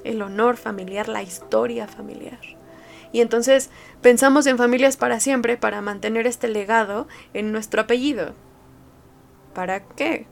el 0.04 0.20
honor 0.22 0.56
familiar, 0.56 1.08
la 1.08 1.22
historia 1.22 1.86
familiar. 1.86 2.40
Y 3.12 3.20
entonces 3.20 3.70
pensamos 4.02 4.46
en 4.46 4.58
familias 4.58 4.96
para 4.96 5.20
siempre 5.20 5.56
para 5.56 5.80
mantener 5.80 6.26
este 6.26 6.48
legado 6.48 7.06
en 7.32 7.52
nuestro 7.52 7.82
apellido. 7.82 8.34
¿Para 9.54 9.84
qué? 9.84 10.26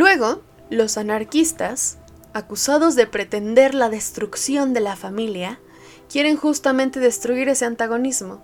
Luego, 0.00 0.40
los 0.70 0.96
anarquistas, 0.96 1.98
acusados 2.32 2.96
de 2.96 3.06
pretender 3.06 3.74
la 3.74 3.90
destrucción 3.90 4.72
de 4.72 4.80
la 4.80 4.96
familia, 4.96 5.60
quieren 6.08 6.38
justamente 6.38 7.00
destruir 7.00 7.50
ese 7.50 7.66
antagonismo, 7.66 8.42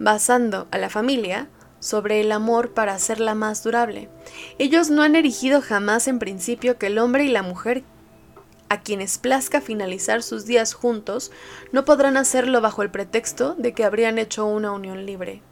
basando 0.00 0.66
a 0.72 0.78
la 0.78 0.90
familia 0.90 1.46
sobre 1.78 2.20
el 2.20 2.32
amor 2.32 2.74
para 2.74 2.94
hacerla 2.94 3.36
más 3.36 3.62
durable. 3.62 4.08
Ellos 4.58 4.90
no 4.90 5.02
han 5.02 5.14
erigido 5.14 5.62
jamás 5.62 6.08
en 6.08 6.18
principio 6.18 6.78
que 6.78 6.88
el 6.88 6.98
hombre 6.98 7.22
y 7.22 7.28
la 7.28 7.44
mujer 7.44 7.84
a 8.68 8.80
quienes 8.80 9.18
plazca 9.18 9.60
finalizar 9.60 10.24
sus 10.24 10.46
días 10.46 10.74
juntos 10.74 11.30
no 11.70 11.84
podrán 11.84 12.16
hacerlo 12.16 12.60
bajo 12.60 12.82
el 12.82 12.90
pretexto 12.90 13.54
de 13.54 13.72
que 13.72 13.84
habrían 13.84 14.18
hecho 14.18 14.46
una 14.46 14.72
unión 14.72 15.06
libre. 15.06 15.42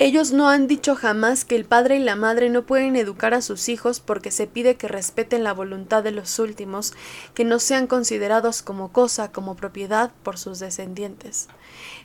Ellos 0.00 0.30
no 0.30 0.48
han 0.48 0.68
dicho 0.68 0.94
jamás 0.94 1.44
que 1.44 1.56
el 1.56 1.64
padre 1.64 1.96
y 1.96 1.98
la 1.98 2.14
madre 2.14 2.50
no 2.50 2.62
pueden 2.62 2.94
educar 2.94 3.34
a 3.34 3.42
sus 3.42 3.68
hijos 3.68 3.98
porque 3.98 4.30
se 4.30 4.46
pide 4.46 4.76
que 4.76 4.86
respeten 4.86 5.42
la 5.42 5.52
voluntad 5.52 6.04
de 6.04 6.12
los 6.12 6.38
últimos, 6.38 6.94
que 7.34 7.44
no 7.44 7.58
sean 7.58 7.88
considerados 7.88 8.62
como 8.62 8.92
cosa, 8.92 9.32
como 9.32 9.56
propiedad 9.56 10.12
por 10.22 10.38
sus 10.38 10.60
descendientes. 10.60 11.48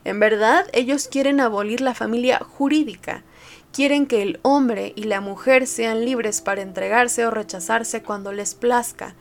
En 0.06 0.20
verdad, 0.20 0.66
ellos 0.74 1.08
quieren 1.08 1.40
abolir 1.40 1.82
la 1.82 1.94
familia 1.94 2.40
jurídica, 2.40 3.24
quieren 3.72 4.08
que 4.08 4.24
el 4.24 4.40
hombre 4.42 4.94
y 4.96 5.04
la 5.04 5.22
mujer 5.22 5.68
sean 5.68 6.04
libres 6.04 6.42
para 6.42 6.64
entregarse 6.64 7.28
o 7.28 7.32
rechazarse 7.32 8.02
cuando 8.02 8.32
les 8.32 8.56
plazca. 8.56 9.14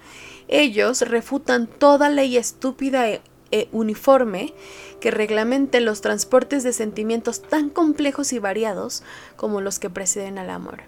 Ellos 0.48 1.02
refutan 1.02 1.66
toda 1.66 2.08
ley 2.08 2.38
estúpida 2.38 3.06
e 3.10 3.20
e 3.52 3.68
uniforme 3.70 4.52
que 5.00 5.12
reglamente 5.12 5.80
los 5.80 6.00
transportes 6.00 6.64
de 6.64 6.72
sentimientos 6.72 7.42
tan 7.42 7.70
complejos 7.70 8.32
y 8.32 8.38
variados 8.38 9.04
como 9.36 9.60
los 9.60 9.78
que 9.78 9.90
preceden 9.90 10.38
al 10.38 10.50
amor. 10.50 10.82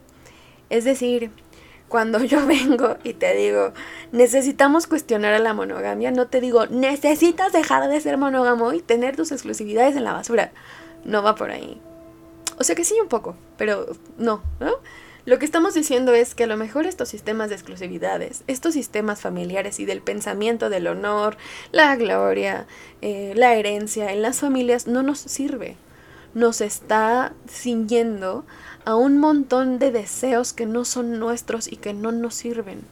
Es 0.70 0.84
decir, 0.84 1.30
cuando 1.88 2.24
yo 2.24 2.44
vengo 2.48 2.96
y 3.04 3.14
te 3.14 3.34
digo, 3.34 3.72
necesitamos 4.10 4.86
cuestionar 4.88 5.34
a 5.34 5.38
la 5.38 5.54
monogamia, 5.54 6.10
no 6.10 6.26
te 6.26 6.40
digo, 6.40 6.66
necesitas 6.66 7.52
dejar 7.52 7.88
de 7.88 8.00
ser 8.00 8.18
monógamo 8.18 8.72
y 8.72 8.80
tener 8.80 9.14
tus 9.14 9.30
exclusividades 9.30 9.94
en 9.94 10.04
la 10.04 10.12
basura. 10.12 10.50
No 11.04 11.22
va 11.22 11.34
por 11.36 11.50
ahí. 11.50 11.80
O 12.58 12.64
sea 12.64 12.74
que 12.74 12.84
sí 12.84 12.94
un 13.00 13.08
poco, 13.08 13.36
pero 13.56 13.86
no, 14.16 14.42
¿no? 14.58 14.78
Lo 15.26 15.38
que 15.38 15.46
estamos 15.46 15.72
diciendo 15.72 16.12
es 16.12 16.34
que 16.34 16.44
a 16.44 16.46
lo 16.46 16.58
mejor 16.58 16.86
estos 16.86 17.08
sistemas 17.08 17.48
de 17.48 17.54
exclusividades, 17.54 18.44
estos 18.46 18.74
sistemas 18.74 19.22
familiares 19.22 19.80
y 19.80 19.86
del 19.86 20.02
pensamiento 20.02 20.68
del 20.68 20.86
honor, 20.86 21.38
la 21.72 21.96
gloria, 21.96 22.66
eh, 23.00 23.32
la 23.34 23.54
herencia 23.54 24.12
en 24.12 24.20
las 24.20 24.40
familias 24.40 24.86
no 24.86 25.02
nos 25.02 25.18
sirve. 25.18 25.76
Nos 26.34 26.60
está 26.60 27.32
ciñendo 27.48 28.44
a 28.84 28.96
un 28.96 29.16
montón 29.16 29.78
de 29.78 29.92
deseos 29.92 30.52
que 30.52 30.66
no 30.66 30.84
son 30.84 31.18
nuestros 31.18 31.72
y 31.72 31.76
que 31.76 31.94
no 31.94 32.12
nos 32.12 32.34
sirven. 32.34 32.82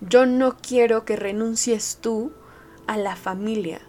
Yo 0.00 0.26
no 0.26 0.56
quiero 0.56 1.04
que 1.04 1.14
renuncies 1.14 1.98
tú 2.00 2.32
a 2.88 2.96
la 2.96 3.14
familia. 3.14 3.80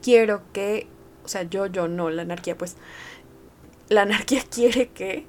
Quiero 0.00 0.40
que, 0.54 0.86
o 1.22 1.28
sea, 1.28 1.42
yo, 1.42 1.66
yo 1.66 1.86
no, 1.86 2.08
la 2.08 2.22
anarquía, 2.22 2.56
pues, 2.56 2.76
la 3.90 4.02
anarquía 4.02 4.42
quiere 4.50 4.88
que 4.88 5.26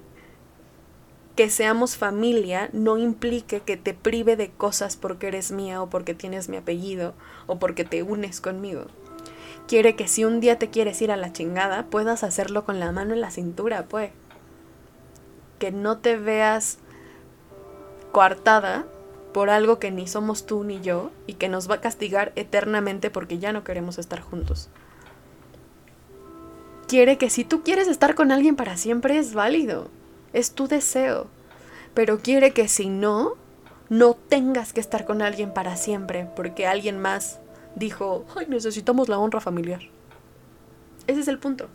que 1.35 1.49
seamos 1.49 1.97
familia 1.97 2.69
no 2.73 2.97
implique 2.97 3.61
que 3.61 3.75
te 3.75 3.93
prive 3.93 4.35
de 4.35 4.51
cosas 4.51 4.97
porque 4.97 5.27
eres 5.27 5.51
mía 5.51 5.81
o 5.81 5.89
porque 5.89 6.13
tienes 6.13 6.47
mi 6.47 6.57
apellido 6.57 7.13
o 7.47 7.57
porque 7.57 7.83
te 7.83 8.03
unes 8.03 8.39
conmigo. 8.39 8.85
Quiere 9.67 9.95
que 9.95 10.07
si 10.07 10.25
un 10.25 10.39
día 10.39 10.59
te 10.59 10.69
quieres 10.69 11.01
ir 11.01 11.11
a 11.11 11.17
la 11.17 11.33
chingada, 11.33 11.85
puedas 11.85 12.23
hacerlo 12.23 12.65
con 12.65 12.79
la 12.79 12.91
mano 12.91 13.13
en 13.13 13.21
la 13.21 13.31
cintura, 13.31 13.85
pues. 13.87 14.11
Que 15.57 15.71
no 15.71 15.97
te 15.97 16.17
veas 16.17 16.77
coartada 18.11 18.85
por 19.33 19.49
algo 19.49 19.79
que 19.79 19.89
ni 19.89 20.07
somos 20.07 20.45
tú 20.45 20.63
ni 20.63 20.81
yo 20.81 21.11
y 21.25 21.33
que 21.33 21.49
nos 21.49 21.69
va 21.69 21.75
a 21.75 21.81
castigar 21.81 22.31
eternamente 22.35 23.09
porque 23.09 23.39
ya 23.39 23.53
no 23.53 23.63
queremos 23.63 23.97
estar 23.97 24.21
juntos. 24.21 24.69
Quiere 26.87 27.17
que 27.17 27.31
si 27.31 27.43
tú 27.43 27.63
quieres 27.63 27.87
estar 27.87 28.13
con 28.13 28.31
alguien 28.31 28.55
para 28.55 28.77
siempre 28.77 29.17
es 29.17 29.33
válido, 29.33 29.89
es 30.33 30.51
tu 30.53 30.67
deseo, 30.67 31.27
pero 31.93 32.19
quiere 32.19 32.51
que 32.51 32.67
si 32.67 32.89
no, 32.89 33.35
no 33.89 34.15
tengas 34.15 34.73
que 34.73 34.81
estar 34.81 35.05
con 35.05 35.21
alguien 35.21 35.53
para 35.53 35.77
siempre 35.77 36.27
porque 36.35 36.67
alguien 36.67 36.99
más 36.99 37.39
dijo, 37.75 38.25
ay, 38.35 38.47
necesitamos 38.47 39.09
la 39.09 39.19
honra 39.19 39.39
familiar. 39.39 39.81
Ese 41.07 41.21
es 41.21 41.27
el 41.27 41.39
punto. 41.39 41.69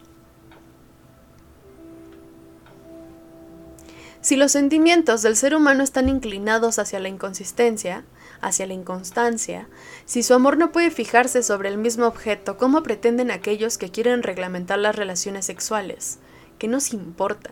Si 4.21 4.37
los 4.37 4.51
sentimientos 4.53 5.23
del 5.23 5.37
ser 5.37 5.55
humano 5.55 5.85
están 5.85 6.09
inclinados 6.09 6.79
hacia 6.79 6.99
la 6.99 7.09
inconsistencia, 7.09 8.05
hacia 8.41 8.67
la 8.67 8.75
inconstancia, 8.75 9.69
si 10.07 10.23
su 10.23 10.35
amor 10.35 10.59
no 10.59 10.73
puede 10.73 10.91
fijarse 10.91 11.43
sobre 11.43 11.69
el 11.69 11.79
mismo 11.79 12.07
objeto, 12.07 12.57
¿cómo 12.57 12.83
pretenden 12.83 13.31
aquellos 13.31 13.79
que 13.79 13.91
quieren 13.91 14.23
reglamentar 14.23 14.79
las 14.79 14.97
relaciones 14.97 15.47
sexuales? 15.47 16.19
¿Qué 16.59 16.67
nos 16.67 16.93
importa? 16.93 17.51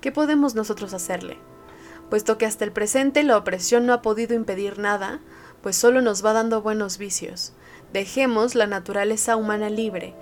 ¿Qué 0.00 0.12
podemos 0.12 0.54
nosotros 0.54 0.94
hacerle? 0.94 1.38
Puesto 2.08 2.38
que 2.38 2.46
hasta 2.46 2.64
el 2.64 2.72
presente 2.72 3.22
la 3.22 3.36
opresión 3.36 3.86
no 3.86 3.92
ha 3.92 4.02
podido 4.02 4.34
impedir 4.34 4.78
nada, 4.78 5.20
pues 5.62 5.76
solo 5.76 6.00
nos 6.00 6.24
va 6.24 6.32
dando 6.32 6.62
buenos 6.62 6.98
vicios. 6.98 7.52
Dejemos 7.92 8.54
la 8.54 8.66
naturaleza 8.66 9.36
humana 9.36 9.68
libre, 9.68 10.14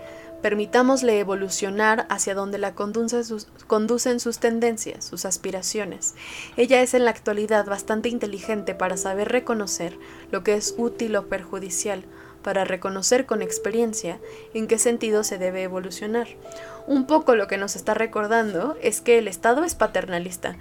Permitámosle 0.42 1.18
evolucionar 1.18 2.06
hacia 2.10 2.34
donde 2.34 2.58
la 2.58 2.72
conducen 2.74 4.20
sus 4.20 4.38
tendencias, 4.38 5.04
sus 5.04 5.24
aspiraciones. 5.24 6.14
Ella 6.56 6.80
es 6.80 6.94
en 6.94 7.04
la 7.04 7.10
actualidad 7.10 7.66
bastante 7.66 8.08
inteligente 8.08 8.76
para 8.76 8.96
saber 8.96 9.30
reconocer 9.30 9.98
lo 10.30 10.44
que 10.44 10.54
es 10.54 10.76
útil 10.78 11.16
o 11.16 11.28
perjudicial, 11.28 12.04
para 12.42 12.64
reconocer 12.64 13.26
con 13.26 13.42
experiencia 13.42 14.18
en 14.54 14.66
qué 14.66 14.78
sentido 14.78 15.24
se 15.24 15.38
debe 15.38 15.62
evolucionar. 15.62 16.28
Un 16.86 17.06
poco 17.06 17.34
lo 17.34 17.48
que 17.48 17.58
nos 17.58 17.76
está 17.76 17.94
recordando 17.94 18.76
es 18.82 19.00
que 19.00 19.18
el 19.18 19.28
Estado 19.28 19.64
es 19.64 19.74
paternalista, 19.74 20.56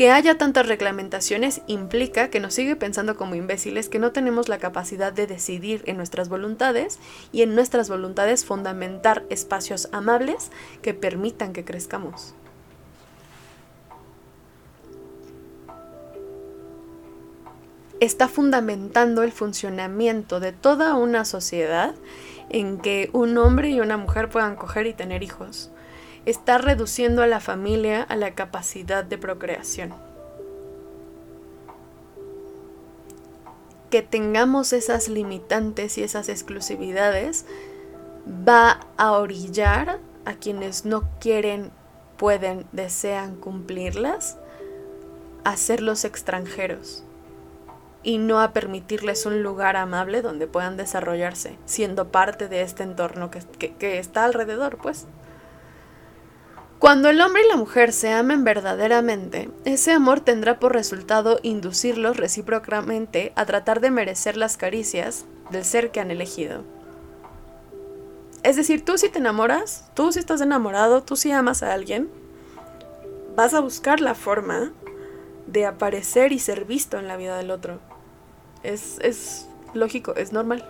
que 0.00 0.10
haya 0.10 0.38
tantas 0.38 0.66
reglamentaciones 0.66 1.60
implica 1.66 2.30
que 2.30 2.40
nos 2.40 2.54
sigue 2.54 2.74
pensando 2.74 3.16
como 3.16 3.34
imbéciles 3.34 3.90
que 3.90 3.98
no 3.98 4.12
tenemos 4.12 4.48
la 4.48 4.56
capacidad 4.58 5.12
de 5.12 5.26
decidir 5.26 5.82
en 5.84 5.98
nuestras 5.98 6.30
voluntades 6.30 6.98
y 7.32 7.42
en 7.42 7.54
nuestras 7.54 7.90
voluntades 7.90 8.46
fundamentar 8.46 9.24
espacios 9.28 9.90
amables 9.92 10.50
que 10.80 10.94
permitan 10.94 11.52
que 11.52 11.66
crezcamos. 11.66 12.34
Está 18.00 18.28
fundamentando 18.28 19.22
el 19.22 19.30
funcionamiento 19.30 20.40
de 20.40 20.52
toda 20.52 20.94
una 20.94 21.26
sociedad 21.26 21.94
en 22.48 22.78
que 22.78 23.10
un 23.12 23.36
hombre 23.36 23.68
y 23.68 23.80
una 23.80 23.98
mujer 23.98 24.30
puedan 24.30 24.56
coger 24.56 24.86
y 24.86 24.94
tener 24.94 25.22
hijos 25.22 25.70
está 26.24 26.56
reduciendo 26.56 27.22
a 27.22 27.26
la 27.26 27.40
familia 27.40 28.02
a 28.02 28.16
la 28.16 28.34
capacidad 28.34 29.04
de 29.04 29.18
procreación. 29.18 29.94
Que 33.90 34.00
tengamos 34.00 34.72
esas 34.72 35.08
limitantes 35.08 35.98
y 35.98 36.02
esas 36.02 36.30
exclusividades 36.30 37.44
va 38.48 38.80
a 38.96 39.12
orillar 39.12 39.98
a 40.24 40.34
quienes 40.34 40.86
no 40.86 41.08
quieren, 41.20 41.70
pueden, 42.16 42.66
desean 42.72 43.36
cumplirlas 43.36 44.38
a 45.44 45.56
ser 45.56 45.82
los 45.82 46.04
extranjeros 46.04 47.04
y 48.02 48.18
no 48.18 48.40
a 48.40 48.52
permitirles 48.52 49.26
un 49.26 49.42
lugar 49.42 49.76
amable 49.76 50.22
donde 50.22 50.46
puedan 50.46 50.76
desarrollarse, 50.76 51.58
siendo 51.66 52.08
parte 52.08 52.48
de 52.48 52.62
este 52.62 52.82
entorno 52.82 53.30
que, 53.30 53.40
que 53.78 53.98
está 53.98 54.24
alrededor, 54.24 54.78
pues. 54.78 55.06
Cuando 56.78 57.10
el 57.10 57.20
hombre 57.20 57.42
y 57.44 57.48
la 57.48 57.56
mujer 57.56 57.92
se 57.92 58.10
amen 58.10 58.42
verdaderamente, 58.42 59.50
ese 59.66 59.92
amor 59.92 60.20
tendrá 60.20 60.58
por 60.58 60.72
resultado 60.72 61.38
inducirlos 61.42 62.16
recíprocamente 62.16 63.34
a 63.36 63.44
tratar 63.44 63.80
de 63.80 63.90
merecer 63.90 64.38
las 64.38 64.56
caricias 64.56 65.26
del 65.50 65.66
ser 65.66 65.90
que 65.90 66.00
han 66.00 66.10
elegido. 66.10 66.62
Es 68.42 68.56
decir, 68.56 68.82
tú 68.82 68.96
si 68.96 69.10
te 69.10 69.18
enamoras, 69.18 69.90
tú 69.92 70.10
si 70.10 70.20
estás 70.20 70.40
enamorado, 70.40 71.02
tú 71.02 71.16
si 71.16 71.30
amas 71.32 71.62
a 71.62 71.74
alguien, 71.74 72.08
vas 73.36 73.52
a 73.52 73.60
buscar 73.60 74.00
la 74.00 74.14
forma 74.14 74.72
de 75.46 75.66
aparecer 75.66 76.32
y 76.32 76.38
ser 76.38 76.64
visto 76.64 76.98
en 76.98 77.08
la 77.08 77.18
vida 77.18 77.36
del 77.36 77.50
otro. 77.50 77.89
Es, 78.62 79.48
lógico, 79.74 80.14
es 80.16 80.32
normal. 80.32 80.64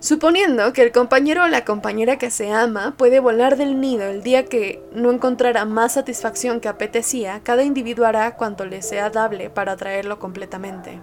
Suponiendo 0.00 0.72
que 0.72 0.82
el 0.82 0.90
compañero 0.90 1.44
o 1.44 1.48
la 1.48 1.64
compañera 1.64 2.18
que 2.18 2.30
se 2.30 2.50
ama 2.50 2.94
puede 2.96 3.20
volar 3.20 3.56
del 3.56 3.80
nido 3.80 4.02
el 4.04 4.24
día 4.24 4.46
que 4.46 4.82
no 4.92 5.12
encontrara 5.12 5.64
más 5.64 5.92
satisfacción 5.92 6.58
que 6.58 6.68
apetecía, 6.68 7.40
cada 7.44 7.62
individuo 7.62 8.04
hará 8.04 8.34
cuanto 8.34 8.64
le 8.64 8.82
sea 8.82 9.10
dable 9.10 9.48
para 9.48 9.72
atraerlo 9.72 10.18
completamente. 10.18 11.00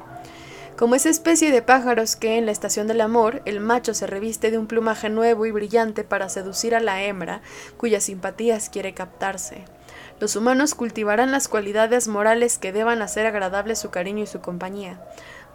Como 0.77 0.95
esa 0.95 1.09
especie 1.09 1.51
de 1.51 1.61
pájaros 1.61 2.15
que 2.15 2.37
en 2.37 2.45
la 2.45 2.51
estación 2.51 2.87
del 2.87 3.01
amor 3.01 3.41
el 3.45 3.59
macho 3.61 3.93
se 3.93 4.05
reviste 4.05 4.51
de 4.51 4.57
un 4.57 4.67
plumaje 4.67 5.09
nuevo 5.09 5.45
y 5.45 5.51
brillante 5.51 6.03
para 6.03 6.29
seducir 6.29 6.75
a 6.75 6.79
la 6.79 7.03
hembra 7.03 7.41
cuyas 7.77 8.03
simpatías 8.03 8.69
quiere 8.69 8.93
captarse. 8.93 9.65
Los 10.19 10.35
humanos 10.35 10.75
cultivarán 10.75 11.31
las 11.31 11.47
cualidades 11.47 12.09
morales 12.09 12.57
que 12.57 12.73
deban 12.73 13.01
hacer 13.01 13.25
agradable 13.25 13.75
su 13.75 13.89
cariño 13.89 14.23
y 14.23 14.27
su 14.27 14.41
compañía. 14.41 14.99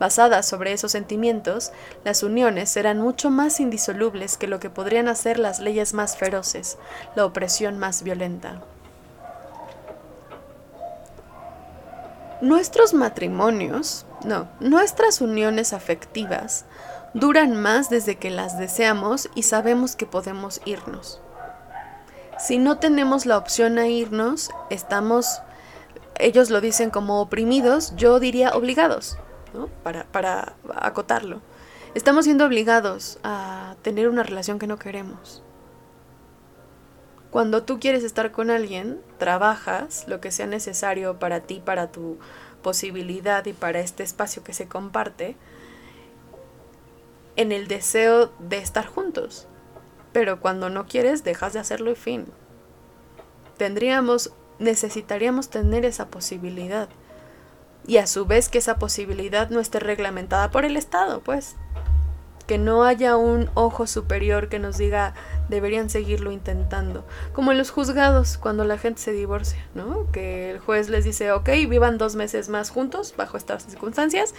Basadas 0.01 0.47
sobre 0.49 0.73
esos 0.73 0.93
sentimientos, 0.93 1.71
las 2.03 2.23
uniones 2.23 2.71
serán 2.71 2.99
mucho 2.99 3.31
más 3.31 3.61
indisolubles 3.61 4.39
que 4.39 4.47
lo 4.47 4.61
que 4.61 4.71
podrían 4.71 5.09
hacer 5.09 5.39
las 5.39 5.61
leyes 5.61 5.93
más 5.93 6.17
feroces, 6.17 6.79
la 7.15 7.27
opresión 7.27 7.79
más 7.79 8.03
violenta. 8.03 8.63
Nuestros 12.41 12.95
matrimonios, 12.95 14.07
no, 14.25 14.49
nuestras 14.61 15.21
uniones 15.21 15.73
afectivas, 15.73 16.65
duran 17.13 17.55
más 17.55 17.91
desde 17.91 18.17
que 18.17 18.31
las 18.31 18.59
deseamos 18.59 19.31
y 19.35 19.45
sabemos 19.45 19.95
que 19.95 20.07
podemos 20.07 20.61
irnos. 20.65 21.21
Si 22.39 22.59
no 22.59 22.79
tenemos 22.79 23.27
la 23.27 23.39
opción 23.39 23.79
a 23.79 23.87
irnos, 23.89 24.51
estamos, 24.71 25.41
ellos 26.19 26.51
lo 26.51 26.61
dicen 26.61 26.91
como 26.91 27.21
oprimidos, 27.21 27.95
yo 27.97 28.19
diría 28.21 28.55
obligados 28.55 29.19
para, 29.83 30.05
para 30.05 30.55
acotarlo. 30.75 31.41
Estamos 31.95 32.25
siendo 32.25 32.45
obligados 32.45 33.19
a 33.23 33.77
tener 33.83 34.09
una 34.09 34.25
relación 34.25 34.59
que 34.59 34.67
no 34.67 34.79
queremos. 34.79 35.43
Cuando 37.31 37.63
tú 37.63 37.81
quieres 37.81 38.05
estar 38.05 38.33
con 38.33 38.51
alguien, 38.51 39.01
trabajas 39.19 40.05
lo 40.09 40.21
que 40.21 40.31
sea 40.31 40.47
necesario 40.47 41.19
para 41.19 41.41
ti, 41.41 41.63
para 41.65 41.91
tu 41.91 42.19
posibilidad 42.63 43.45
y 43.47 43.53
para 43.53 43.81
este 43.81 44.03
espacio 44.03 44.43
que 44.43 44.53
se 44.53 44.69
comparte, 44.69 45.37
en 47.37 47.53
el 47.53 47.69
deseo 47.69 48.33
de 48.39 48.59
estar 48.59 48.87
juntos. 48.87 49.49
Pero 50.15 50.41
cuando 50.41 50.71
no 50.71 50.87
quieres, 50.87 51.25
dejas 51.25 51.53
de 51.53 51.59
hacerlo 51.59 51.91
y 51.91 51.97
fin. 51.97 52.25
Tendríamos, 53.59 54.33
necesitaríamos 54.59 55.51
tener 55.51 55.85
esa 55.85 56.07
posibilidad 56.07 56.89
y 57.87 57.99
a 57.99 58.07
su 58.07 58.25
vez 58.25 58.49
que 58.49 58.59
esa 58.59 58.79
posibilidad 58.79 59.51
no 59.51 59.61
esté 59.61 59.81
reglamentada 59.81 60.51
por 60.51 60.65
el 60.65 60.77
Estado, 60.77 61.21
pues. 61.21 61.57
Que 62.47 62.59
no 62.59 62.85
haya 62.85 63.17
un 63.17 63.51
ojo 63.55 63.87
superior 63.87 64.49
que 64.49 64.59
nos 64.59 64.79
diga 64.79 65.15
deberían 65.49 65.91
seguirlo 65.91 66.31
intentando. 66.31 67.05
Como 67.33 67.53
en 67.53 67.59
los 67.59 67.71
juzgados, 67.71 68.39
cuando 68.39 68.65
la 68.65 68.79
gente 68.79 69.01
se 69.01 69.13
divorcia, 69.13 69.67
¿no? 69.75 70.11
Que 70.13 70.53
el 70.53 70.61
juez 70.61 70.91
les 70.91 71.05
dice, 71.05 71.33
ok, 71.33 71.49
vivan 71.69 71.99
dos 71.99 72.15
meses 72.15 72.49
más 72.49 72.71
juntos 72.71 73.15
bajo 73.17 73.37
estas 73.37 73.65
circunstancias 73.65 74.33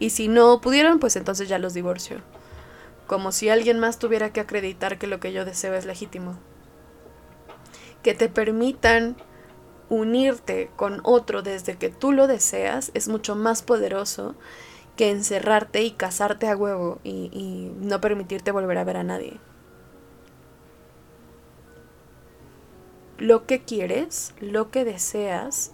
y 0.00 0.10
si 0.10 0.26
no 0.26 0.60
pudieron, 0.60 0.98
pues 0.98 1.14
entonces 1.16 1.48
ya 1.48 1.58
los 1.60 1.72
divorcio. 1.72 2.18
Como 3.10 3.32
si 3.32 3.48
alguien 3.48 3.80
más 3.80 3.98
tuviera 3.98 4.32
que 4.32 4.38
acreditar 4.38 4.96
que 4.96 5.08
lo 5.08 5.18
que 5.18 5.32
yo 5.32 5.44
deseo 5.44 5.74
es 5.74 5.84
legítimo. 5.84 6.38
Que 8.04 8.14
te 8.14 8.28
permitan 8.28 9.16
unirte 9.88 10.70
con 10.76 11.00
otro 11.02 11.42
desde 11.42 11.76
que 11.76 11.88
tú 11.88 12.12
lo 12.12 12.28
deseas 12.28 12.92
es 12.94 13.08
mucho 13.08 13.34
más 13.34 13.62
poderoso 13.62 14.36
que 14.94 15.10
encerrarte 15.10 15.82
y 15.82 15.90
casarte 15.90 16.46
a 16.46 16.56
huevo 16.56 17.00
y, 17.02 17.72
no 17.80 18.00
permitirte 18.00 18.52
volver 18.52 18.78
a 18.78 18.84
ver 18.84 18.98
a 18.98 19.02
nadie. 19.02 19.40
lo 23.18 23.44
que 23.44 23.64
quieres, 23.64 24.34
lo 24.38 24.70
que 24.70 24.84
deseas, 24.84 25.72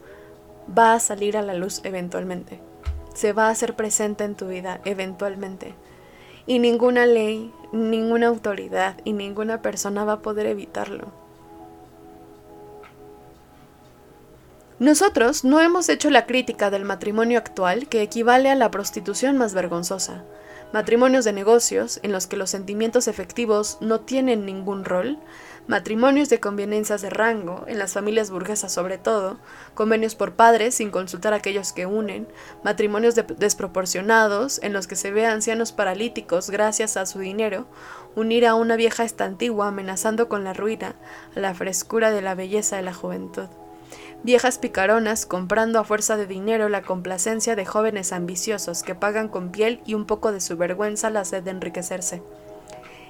va 0.66 0.94
a 0.94 1.01
salir 1.01 1.37
a 1.37 1.42
la 1.42 1.53
luz 1.53 1.83
eventualmente. 1.85 2.61
Se 3.14 3.35
va 3.35 3.49
a 3.49 3.51
hacer 3.51 3.77
presente 3.77 4.25
en 4.25 4.37
tu 4.37 4.49
vida 4.49 4.81
eventualmente. 4.87 5.75
Y 6.47 6.59
ninguna 6.59 7.07
ley, 7.07 7.53
ninguna 7.73 8.29
autoridad 8.29 8.97
y 9.05 9.13
ninguna 9.13 9.63
persona 9.63 10.05
va 10.05 10.15
a 10.15 10.23
poder 10.23 10.47
evitarlo. 10.47 11.13
Nosotros 14.79 15.43
no 15.43 15.61
hemos 15.61 15.89
hecho 15.89 16.11
la 16.11 16.27
crítica 16.27 16.71
del 16.71 16.85
matrimonio 16.85 17.39
actual 17.39 17.89
que 17.89 18.03
equivale 18.03 18.51
a 18.51 18.55
la 18.55 18.71
prostitución 18.71 19.39
más 19.39 19.55
vergonzosa. 19.55 20.25
Matrimonios 20.73 21.25
de 21.25 21.33
negocios, 21.33 21.99
en 22.03 22.13
los 22.13 22.27
que 22.27 22.37
los 22.37 22.51
sentimientos 22.51 23.09
efectivos 23.09 23.79
no 23.81 24.01
tienen 24.01 24.45
ningún 24.45 24.85
rol, 24.85 25.19
matrimonios 25.66 26.29
de 26.29 26.40
conveniencias 26.40 27.02
de 27.02 27.11
rango, 27.11 27.64
en 27.66 27.79
las 27.79 27.92
familias 27.92 28.31
burguesas 28.31 28.72
sobre 28.72 28.98
todo, 28.98 29.38
convenios 29.74 30.14
por 30.14 30.35
padres 30.35 30.74
sin 30.74 30.90
consultar 30.90 31.33
a 31.33 31.37
aquellos 31.37 31.72
que 31.72 31.87
unen, 31.87 32.29
matrimonios 32.62 33.14
desproporcionados, 33.14 34.61
en 34.62 34.72
los 34.72 34.87
que 34.87 34.96
se 34.96 35.11
ve 35.11 35.26
a 35.26 35.33
ancianos 35.33 35.72
paralíticos 35.72 36.50
gracias 36.50 36.96
a 36.96 37.07
su 37.07 37.18
dinero, 37.18 37.66
unir 38.14 38.46
a 38.46 38.55
una 38.55 38.76
vieja 38.76 39.05
estantigua 39.05 39.68
amenazando 39.68 40.29
con 40.29 40.44
la 40.44 40.52
ruina, 40.52 40.94
a 41.35 41.40
la 41.40 41.55
frescura 41.55 42.11
de 42.11 42.22
la 42.22 42.35
belleza 42.35 42.76
de 42.76 42.83
la 42.83 42.94
juventud 42.94 43.48
viejas 44.22 44.59
picaronas 44.59 45.24
comprando 45.24 45.79
a 45.79 45.85
fuerza 45.85 46.16
de 46.16 46.26
dinero 46.26 46.68
la 46.68 46.83
complacencia 46.83 47.55
de 47.55 47.64
jóvenes 47.64 48.12
ambiciosos 48.12 48.83
que 48.83 48.96
pagan 48.96 49.29
con 49.29 49.52
piel 49.52 49.81
y 49.87 49.94
un 49.94 50.05
poco 50.05 50.33
de 50.33 50.40
su 50.40 50.57
vergüenza 50.57 51.11
la 51.11 51.24
sed 51.24 51.44
de 51.44 51.52
enriquecerse. 51.52 52.22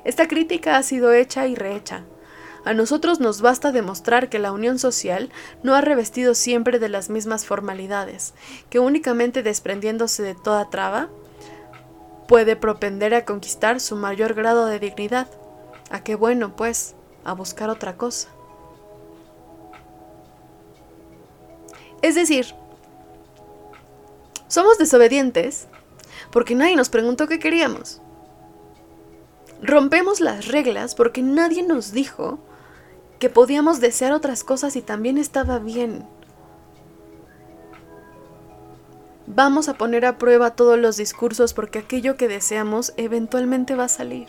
Esta 0.04 0.28
crítica 0.28 0.76
ha 0.76 0.82
sido 0.82 1.14
hecha 1.14 1.46
y 1.46 1.54
rehecha. 1.54 2.04
A 2.66 2.74
nosotros 2.74 3.20
nos 3.20 3.42
basta 3.42 3.70
demostrar 3.70 4.28
que 4.28 4.40
la 4.40 4.50
unión 4.50 4.80
social 4.80 5.30
no 5.62 5.76
ha 5.76 5.82
revestido 5.82 6.34
siempre 6.34 6.80
de 6.80 6.88
las 6.88 7.10
mismas 7.10 7.46
formalidades, 7.46 8.34
que 8.70 8.80
únicamente 8.80 9.44
desprendiéndose 9.44 10.24
de 10.24 10.34
toda 10.34 10.68
traba, 10.68 11.08
puede 12.26 12.56
propender 12.56 13.14
a 13.14 13.24
conquistar 13.24 13.78
su 13.78 13.94
mayor 13.94 14.34
grado 14.34 14.66
de 14.66 14.80
dignidad. 14.80 15.28
A 15.90 16.02
qué 16.02 16.16
bueno, 16.16 16.56
pues, 16.56 16.96
a 17.22 17.34
buscar 17.34 17.70
otra 17.70 17.96
cosa. 17.96 18.30
Es 22.02 22.16
decir, 22.16 22.46
somos 24.48 24.76
desobedientes 24.76 25.68
porque 26.32 26.56
nadie 26.56 26.74
nos 26.74 26.88
preguntó 26.88 27.28
qué 27.28 27.38
queríamos. 27.38 28.02
Rompemos 29.62 30.18
las 30.18 30.48
reglas 30.48 30.96
porque 30.96 31.22
nadie 31.22 31.62
nos 31.62 31.92
dijo 31.92 32.40
que 33.18 33.30
podíamos 33.30 33.80
desear 33.80 34.12
otras 34.12 34.44
cosas 34.44 34.76
y 34.76 34.82
también 34.82 35.18
estaba 35.18 35.58
bien. 35.58 36.06
Vamos 39.26 39.68
a 39.68 39.74
poner 39.74 40.06
a 40.06 40.18
prueba 40.18 40.54
todos 40.54 40.78
los 40.78 40.96
discursos 40.96 41.52
porque 41.52 41.80
aquello 41.80 42.16
que 42.16 42.28
deseamos 42.28 42.92
eventualmente 42.96 43.74
va 43.74 43.84
a 43.84 43.88
salir. 43.88 44.28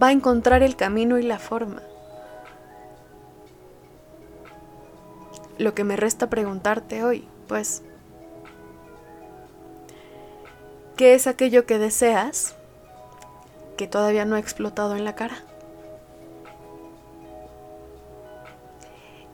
Va 0.00 0.08
a 0.08 0.12
encontrar 0.12 0.62
el 0.62 0.76
camino 0.76 1.18
y 1.18 1.22
la 1.22 1.38
forma. 1.38 1.82
Lo 5.58 5.74
que 5.74 5.82
me 5.82 5.96
resta 5.96 6.30
preguntarte 6.30 7.02
hoy, 7.02 7.26
pues, 7.48 7.82
¿qué 10.96 11.14
es 11.14 11.26
aquello 11.26 11.66
que 11.66 11.80
deseas 11.80 12.54
que 13.76 13.88
todavía 13.88 14.24
no 14.24 14.36
ha 14.36 14.38
explotado 14.38 14.94
en 14.94 15.04
la 15.04 15.16
cara? 15.16 15.47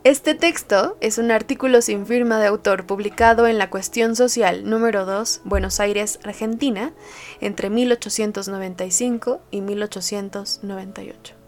Este 0.04 0.34
texto 0.34 0.98
es 1.00 1.16
un 1.16 1.30
artículo 1.30 1.80
sin 1.80 2.06
firma 2.06 2.38
de 2.38 2.46
autor 2.46 2.84
publicado 2.84 3.46
en 3.46 3.56
La 3.56 3.70
Cuestión 3.70 4.16
Social 4.16 4.68
número 4.68 5.06
2, 5.06 5.40
Buenos 5.44 5.80
Aires, 5.80 6.20
Argentina, 6.24 6.92
entre 7.40 7.70
1895 7.70 9.40
y 9.50 9.62
1898. 9.62 11.43